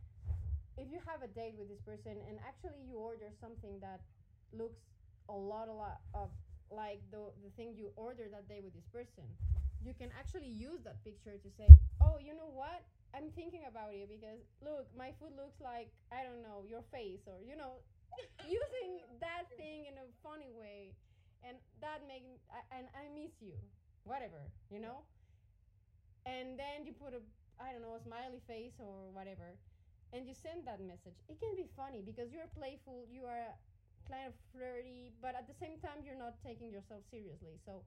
if 0.77 0.91
you 0.91 1.01
have 1.07 1.23
a 1.23 1.29
date 1.29 1.55
with 1.57 1.69
this 1.69 1.81
person 1.81 2.21
and 2.29 2.39
actually 2.41 2.83
you 2.83 2.99
order 2.99 3.31
something 3.41 3.81
that 3.81 4.01
looks 4.53 4.81
a 5.29 5.33
lot 5.37 5.69
a 5.69 5.73
lot 5.73 6.01
of 6.15 6.31
like 6.71 7.01
the 7.11 7.33
the 7.43 7.51
thing 7.51 7.75
you 7.77 7.93
ordered 7.97 8.33
that 8.33 8.49
day 8.49 8.61
with 8.61 8.75
this 8.75 8.87
person 8.93 9.25
you 9.83 9.95
can 9.95 10.11
actually 10.19 10.49
use 10.49 10.83
that 10.83 11.03
picture 11.05 11.39
to 11.39 11.51
say 11.51 11.69
oh 12.01 12.19
you 12.19 12.35
know 12.35 12.49
what 12.51 12.83
i'm 13.15 13.31
thinking 13.35 13.63
about 13.69 13.95
you 13.95 14.09
because 14.09 14.43
look 14.65 14.89
my 14.97 15.13
food 15.21 15.35
looks 15.37 15.61
like 15.61 15.93
i 16.11 16.25
don't 16.25 16.43
know 16.43 16.65
your 16.67 16.83
face 16.91 17.23
or 17.27 17.39
you 17.45 17.55
know 17.57 17.79
using 18.47 19.03
that 19.21 19.49
thing 19.57 19.87
in 19.87 19.95
a 19.99 20.07
funny 20.23 20.51
way. 20.53 20.95
And 21.47 21.59
that 21.79 22.03
make 22.11 22.27
I, 22.51 22.65
and 22.75 22.91
i 22.97 23.07
miss 23.15 23.39
you. 23.39 23.55
Whatever 24.03 24.51
you 24.71 24.81
know? 24.81 25.03
And 26.27 26.59
then 26.59 26.83
you 26.87 26.95
put 26.95 27.15
a 27.15 27.23
i 27.63 27.73
don't 27.73 27.83
know 27.83 27.97
a 27.97 28.03
smiley 28.03 28.43
face 28.45 28.77
or 28.83 29.09
whatever 29.15 29.57
and 30.13 30.27
you 30.27 30.35
send 30.35 30.65
that 30.67 30.79
message. 30.81 31.19
It 31.29 31.39
can 31.43 31.55
be 31.57 31.67
funny 31.77 32.03
because 32.03 32.33
you're 32.33 32.51
playful 32.57 33.07
you 33.11 33.27
are 33.27 33.55
kind 34.11 34.27
of 34.27 34.35
flirty 34.55 35.11
but 35.23 35.35
at 35.35 35.47
the 35.47 35.57
same 35.59 35.79
time 35.83 36.03
you're 36.03 36.19
not 36.19 36.39
taking 36.43 36.71
yourself 36.71 37.03
seriously. 37.11 37.59
So 37.63 37.83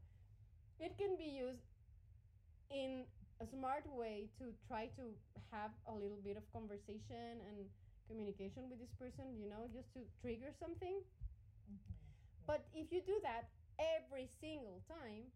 it 0.79 0.95
can 0.95 1.19
be 1.19 1.27
used 1.27 1.67
in 2.71 3.03
a 3.41 3.47
smart 3.47 3.85
way 3.87 4.29
to 4.39 4.53
try 4.67 4.87
to 4.99 5.03
have 5.51 5.71
a 5.87 5.93
little 5.93 6.19
bit 6.23 6.37
of 6.37 6.43
conversation 6.51 7.39
and 7.47 7.65
communication 8.07 8.69
with 8.69 8.79
this 8.79 8.91
person 8.99 9.37
you 9.39 9.47
know 9.49 9.69
just 9.73 9.91
to 9.93 10.01
trigger 10.21 10.51
something. 10.59 11.01
Mhm. 11.69 11.79
but 12.45 12.65
if 12.73 12.91
you 12.91 13.01
do 13.01 13.19
that 13.23 13.49
every 13.79 14.27
single 14.41 14.81
time 14.87 15.31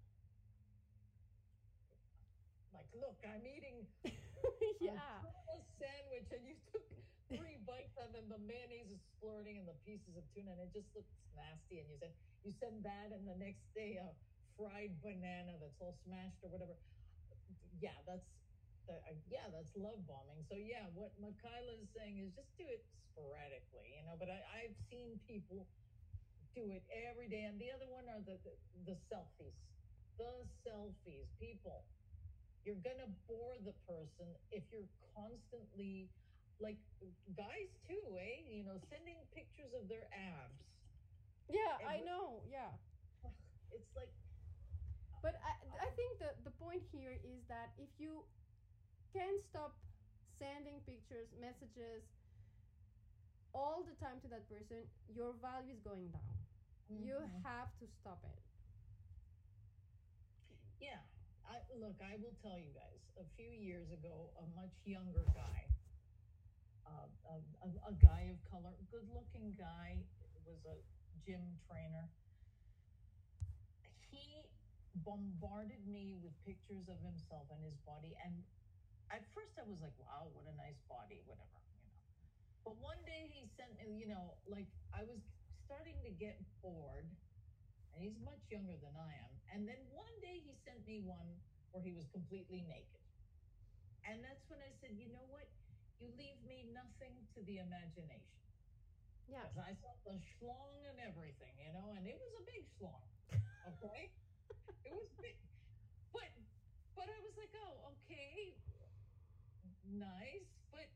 Like, 2.74 2.90
look, 2.98 3.22
I'm 3.22 3.46
eating 3.46 3.86
yeah. 4.82 4.98
a 5.22 5.58
sandwich 5.78 6.30
and 6.34 6.44
you 6.48 6.58
took 6.74 6.86
three 7.30 7.62
bites 7.66 7.94
and 8.02 8.14
then 8.14 8.26
the 8.30 8.42
mayonnaise 8.42 8.90
is 8.90 9.02
splurting 9.18 9.62
and 9.62 9.68
the 9.70 9.78
pieces 9.86 10.18
of 10.18 10.26
tuna 10.34 10.58
and 10.58 10.62
it 10.62 10.74
just 10.74 10.90
looks 10.98 11.14
nasty 11.38 11.80
and 11.82 11.88
you 11.90 11.98
said 12.02 12.14
you 12.42 12.52
send 12.58 12.82
that 12.84 13.14
and 13.14 13.26
the 13.30 13.38
next 13.38 13.62
day 13.78 13.98
a 14.02 14.10
fried 14.58 14.94
banana 15.02 15.58
that's 15.62 15.78
all 15.82 15.94
smashed 16.06 16.38
or 16.46 16.50
whatever 16.50 16.74
yeah 17.82 17.98
that's 18.06 18.28
uh, 18.90 19.00
uh, 19.10 19.18
yeah 19.32 19.48
that's 19.54 19.72
love 19.78 20.02
bombing 20.06 20.44
so 20.50 20.56
yeah 20.60 20.86
what 20.94 21.14
Makayla 21.18 21.80
is 21.80 21.90
saying 21.96 22.20
is 22.20 22.34
just 22.36 22.52
do 22.60 22.68
it 22.68 22.84
sporadically 23.14 23.96
you 23.96 24.04
know 24.06 24.18
but 24.20 24.30
I, 24.30 24.42
I've 24.66 24.78
seen 24.92 25.18
people 25.26 25.66
do 26.54 26.70
it 26.70 26.86
every 27.10 27.30
day 27.30 27.50
and 27.50 27.58
the 27.58 27.74
other 27.74 27.90
one 27.90 28.06
are 28.12 28.22
the 28.22 28.38
the, 28.46 28.54
the 28.86 28.96
selfies 29.10 29.58
the 30.20 30.46
selfies 30.66 31.30
people 31.42 31.86
you're 32.64 32.80
gonna 32.84 33.10
bore 33.28 33.60
the 33.64 33.76
person 33.88 34.28
if 34.52 34.64
you're 34.72 34.88
constantly 35.16 36.08
like 36.64 36.80
guys 37.36 37.72
too, 37.84 38.06
eh? 38.16 38.48
You 38.48 38.64
know, 38.64 38.80
sending 38.88 39.20
pictures 39.36 39.76
of 39.76 39.92
their 39.92 40.08
abs. 40.16 40.64
Yeah, 41.52 41.76
And 41.84 41.90
I 41.92 41.98
know. 42.08 42.40
Yeah. 42.48 42.72
It's 43.74 43.92
like 43.98 44.12
But 45.24 45.40
I, 45.42 45.56
I 45.88 45.90
think 45.96 46.20
the, 46.20 46.36
the 46.44 46.52
point 46.52 46.84
here 46.92 47.18
is 47.24 47.48
that 47.50 47.74
if 47.80 47.90
you 48.00 48.26
can 49.14 49.40
stop 49.50 49.78
sending 50.40 50.82
pictures, 50.86 51.30
messages 51.40 52.04
all 53.54 53.84
the 53.84 53.96
time 53.96 54.20
to 54.22 54.28
that 54.30 54.50
person, 54.50 54.88
your 55.08 55.34
value 55.42 55.74
is 55.74 55.80
going 55.82 56.10
down. 56.12 56.36
You 56.98 57.24
Mhm. 57.24 57.44
have 57.44 57.70
to 57.80 57.88
stop 57.88 58.24
it. 58.26 58.40
Yeah, 60.80 61.02
I 61.46 61.62
look. 61.76 61.98
I 62.02 62.18
will 62.18 62.36
tell 62.42 62.58
you 62.60 62.74
guys. 62.74 63.02
A 63.18 63.26
few 63.36 63.50
years 63.50 63.92
ago, 63.92 64.34
a 64.38 64.46
much 64.56 64.74
younger 64.86 65.26
guy, 65.34 65.70
uh, 66.86 67.08
a, 67.30 67.36
a, 67.66 67.70
a 67.92 67.94
guy 67.94 68.32
of 68.32 68.40
color, 68.50 68.74
good-looking 68.92 69.56
guy, 69.58 70.04
was 70.46 70.60
a 70.66 70.76
gym 71.26 71.60
trainer. 71.68 72.10
Bombarded 74.96 75.88
me 75.88 76.16
with 76.22 76.34
pictures 76.46 76.86
of 76.90 77.02
himself 77.02 77.50
and 77.50 77.64
his 77.66 77.78
body, 77.82 78.14
and 78.26 78.46
at 79.12 79.26
first 79.34 79.58
I 79.58 79.66
was 79.66 79.82
like, 79.82 79.98
"Wow, 79.98 80.30
what 80.34 80.46
a 80.48 80.56
nice 80.56 80.80
body," 80.90 81.22
whatever, 81.26 81.60
you 81.74 81.82
know. 81.90 81.98
But 82.66 82.78
one 82.78 83.02
day 83.06 83.28
he 83.34 83.48
sent 83.58 83.78
me, 83.82 83.98
you 83.98 84.08
know, 84.08 84.38
like 84.46 84.70
I 84.94 85.04
was 85.04 85.20
starting 85.66 85.98
to 86.04 86.12
get 86.12 86.40
bored 86.62 87.10
and 87.94 88.04
he's 88.04 88.18
much 88.22 88.42
younger 88.52 88.78
than 88.78 88.96
I 88.98 89.12
am. 89.26 89.34
And 89.54 89.68
then 89.68 89.80
one 89.92 90.14
day 90.22 90.40
he 90.42 90.56
sent 90.66 90.86
me 90.88 91.02
one 91.02 91.42
where 91.72 91.84
he 91.84 91.94
was 91.94 92.08
completely 92.10 92.62
naked. 92.64 93.02
And 94.06 94.24
that's 94.24 94.44
when 94.50 94.62
I 94.62 94.72
said, 94.82 94.96
you 94.98 95.10
know 95.12 95.26
what? 95.28 95.48
You 96.00 96.12
leave 96.18 96.42
me 96.46 96.68
nothing 96.74 97.28
to 97.36 97.44
the 97.44 97.60
imagination. 97.60 98.42
Yeah. 99.28 99.46
'Cause 99.48 99.58
I 99.60 99.74
saw 99.76 99.94
the 100.06 100.20
schlong 100.20 100.86
and 100.90 101.00
everything, 101.00 101.56
you 101.60 101.74
know, 101.74 101.94
and 101.94 102.08
it 102.08 102.18
was 102.20 102.34
a 102.42 102.44
big 102.46 102.68
schlong. 102.78 103.08
Okay? 103.68 104.12
It 104.86 104.94
was 104.94 105.10
big. 105.24 105.36
But 106.12 106.30
but 106.96 107.08
I 107.10 107.18
was 107.24 107.36
like, 107.38 107.54
oh, 107.58 107.94
okay, 107.98 108.56
nice. 109.90 110.50
But 110.72 110.88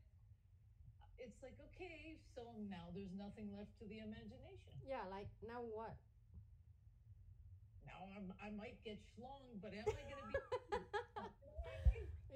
it's 1.18 1.38
like, 1.42 1.58
okay, 1.72 2.18
so 2.34 2.42
now 2.70 2.90
there's 2.94 3.14
nothing 3.18 3.50
left 3.52 3.74
to 3.82 3.86
the 3.88 3.98
imagination. 4.00 4.72
Yeah, 4.86 5.04
like 5.10 5.28
now 5.42 5.60
what? 5.62 5.96
Now 7.86 8.04
I'm, 8.14 8.28
I 8.38 8.50
might 8.52 8.78
get 8.84 9.00
schlong, 9.16 9.58
but 9.62 9.72
am 9.72 9.84
I 9.88 10.02
going 10.06 10.22
to 10.22 10.28
be? 10.28 10.36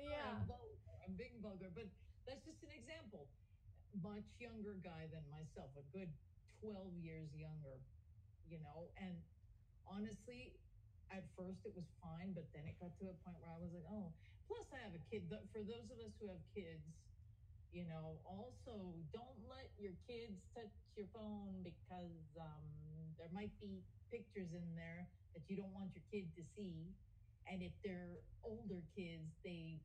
Yeah. 0.02 0.34
I'm, 0.34 0.50
I'm 1.06 1.14
big 1.14 1.38
bugger, 1.38 1.70
but 1.70 1.86
that's 2.26 2.42
just 2.44 2.58
an 2.66 2.74
example. 2.74 3.30
Much 4.02 4.26
younger 4.40 4.74
guy 4.82 5.06
than 5.12 5.22
myself, 5.30 5.70
a 5.78 5.84
good 5.94 6.10
12 6.60 6.96
years 6.98 7.28
younger, 7.36 7.78
you 8.48 8.58
know. 8.58 8.90
And 8.98 9.14
honestly, 9.86 10.56
at 11.12 11.28
first 11.36 11.60
it 11.68 11.76
was 11.76 11.84
fine, 12.00 12.32
but 12.32 12.48
then 12.56 12.64
it 12.64 12.74
got 12.80 12.90
to 12.98 13.12
a 13.12 13.16
point 13.22 13.36
where 13.44 13.52
I 13.52 13.60
was 13.60 13.70
like, 13.76 13.84
oh, 13.92 14.08
plus 14.48 14.64
I 14.72 14.80
have 14.88 14.96
a 14.96 15.04
kid. 15.12 15.28
For 15.28 15.60
those 15.60 15.86
of 15.92 16.00
us 16.00 16.12
who 16.18 16.32
have 16.32 16.40
kids, 16.56 16.82
you 17.72 17.84
know, 17.88 18.20
also 18.24 18.96
don't 19.12 19.40
let 19.48 19.68
your 19.76 19.96
kids 20.08 20.40
touch 20.52 20.72
your 20.96 21.08
phone 21.12 21.64
because 21.64 22.24
um, 22.40 22.64
there 23.16 23.32
might 23.32 23.52
be 23.60 23.84
pictures 24.12 24.52
in 24.52 24.64
there 24.76 25.08
that 25.32 25.44
you 25.48 25.56
don't 25.56 25.72
want 25.72 25.92
your 25.96 26.04
kid 26.12 26.28
to 26.36 26.44
see. 26.56 26.92
And 27.48 27.60
if 27.60 27.72
they're 27.84 28.20
older 28.44 28.80
kids, 28.96 29.28
they 29.44 29.80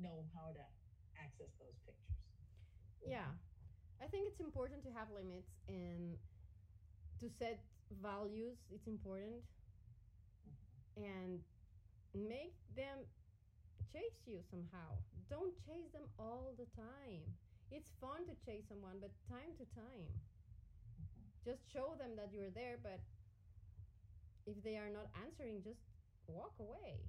know 0.00 0.24
how 0.36 0.52
to 0.52 0.64
access 1.20 1.52
those 1.60 1.76
pictures. 1.84 2.20
Yeah. 3.04 3.32
I 4.00 4.06
think 4.08 4.28
it's 4.32 4.40
important 4.40 4.84
to 4.84 4.90
have 4.92 5.08
limits 5.12 5.48
and 5.68 6.16
to 7.20 7.26
set 7.40 7.60
values. 8.00 8.60
It's 8.72 8.86
important 8.86 9.44
and 10.96 11.40
make 12.14 12.54
them 12.76 13.02
chase 13.92 14.20
you 14.26 14.38
somehow. 14.50 14.94
Don't 15.30 15.54
chase 15.66 15.90
them 15.92 16.06
all 16.18 16.54
the 16.58 16.68
time. 16.78 17.22
It's 17.70 17.90
fun 18.00 18.22
to 18.30 18.34
chase 18.46 18.66
someone, 18.68 19.02
but 19.02 19.10
time 19.26 19.50
to 19.58 19.66
time. 19.74 20.10
Just 21.42 21.60
show 21.72 21.98
them 21.98 22.16
that 22.16 22.30
you're 22.32 22.54
there, 22.54 22.78
but 22.80 23.00
if 24.46 24.56
they 24.62 24.76
are 24.76 24.92
not 24.92 25.08
answering, 25.20 25.60
just 25.64 25.80
walk 26.28 26.54
away. 26.60 27.00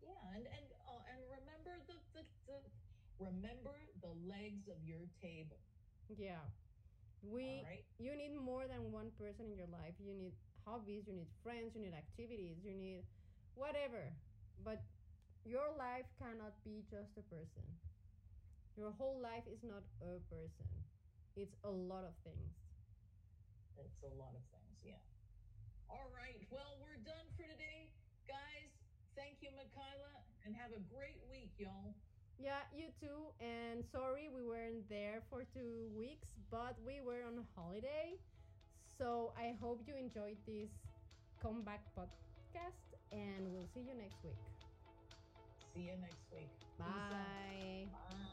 Yeah, 0.00 0.18
and 0.36 0.44
and 0.44 0.66
uh, 0.88 1.10
and 1.12 1.20
remember 1.30 1.72
the, 1.86 1.96
the 2.16 2.22
the 2.48 2.58
remember 3.20 3.76
the 4.02 4.12
legs 4.26 4.66
of 4.68 4.80
your 4.84 5.04
table. 5.22 5.60
Yeah. 6.08 6.42
We 7.22 7.62
right. 7.62 7.86
you 8.02 8.16
need 8.18 8.34
more 8.34 8.66
than 8.66 8.90
one 8.90 9.14
person 9.14 9.46
in 9.46 9.54
your 9.54 9.70
life. 9.70 9.94
You 10.02 10.12
need 10.14 10.34
hobbies, 10.66 11.04
you 11.06 11.14
need 11.14 11.30
friends, 11.42 11.74
you 11.74 11.82
need 11.82 11.94
activities, 11.94 12.56
you 12.64 12.74
need 12.74 13.04
whatever. 13.54 14.12
But 14.64 14.82
your 15.44 15.74
life 15.78 16.06
cannot 16.18 16.54
be 16.64 16.84
just 16.90 17.12
a 17.18 17.24
person. 17.26 17.66
Your 18.76 18.92
whole 18.96 19.20
life 19.20 19.44
is 19.50 19.60
not 19.62 19.82
a 20.00 20.18
person. 20.30 20.70
It's 21.36 21.54
a 21.64 21.70
lot 21.70 22.04
of 22.04 22.14
things. 22.24 22.52
It's 23.76 24.02
a 24.04 24.12
lot 24.16 24.32
of 24.36 24.42
things. 24.52 24.76
Yeah. 24.84 25.00
All 25.90 26.08
right. 26.14 26.38
Well, 26.48 26.78
we're 26.80 27.00
done 27.04 27.26
for 27.36 27.44
today, 27.44 27.90
guys. 28.28 28.70
Thank 29.16 29.44
you, 29.44 29.50
Mikayla, 29.52 30.12
and 30.44 30.56
have 30.56 30.72
a 30.72 30.80
great 30.88 31.20
week, 31.28 31.52
y'all. 31.58 31.92
Yeah, 32.40 32.64
you 32.74 32.88
too. 33.00 33.30
And 33.40 33.84
sorry 33.92 34.28
we 34.32 34.42
weren't 34.42 34.88
there 34.88 35.22
for 35.28 35.44
two 35.52 35.88
weeks, 35.96 36.26
but 36.50 36.76
we 36.84 37.00
were 37.04 37.22
on 37.28 37.44
holiday. 37.54 38.16
So 38.98 39.32
I 39.36 39.54
hope 39.60 39.82
you 39.86 39.94
enjoyed 39.96 40.36
this 40.46 40.70
comeback 41.42 41.82
podcast, 41.96 42.94
and 43.10 43.52
we'll 43.52 43.68
see 43.74 43.80
you 43.80 43.94
next 43.94 44.22
week. 44.22 44.38
See 45.74 45.82
you 45.82 45.96
next 46.00 46.30
week. 46.32 46.50
Peace 46.76 47.10
out. 47.10 47.32
Bye. 47.58 47.86
Bye. 47.92 48.31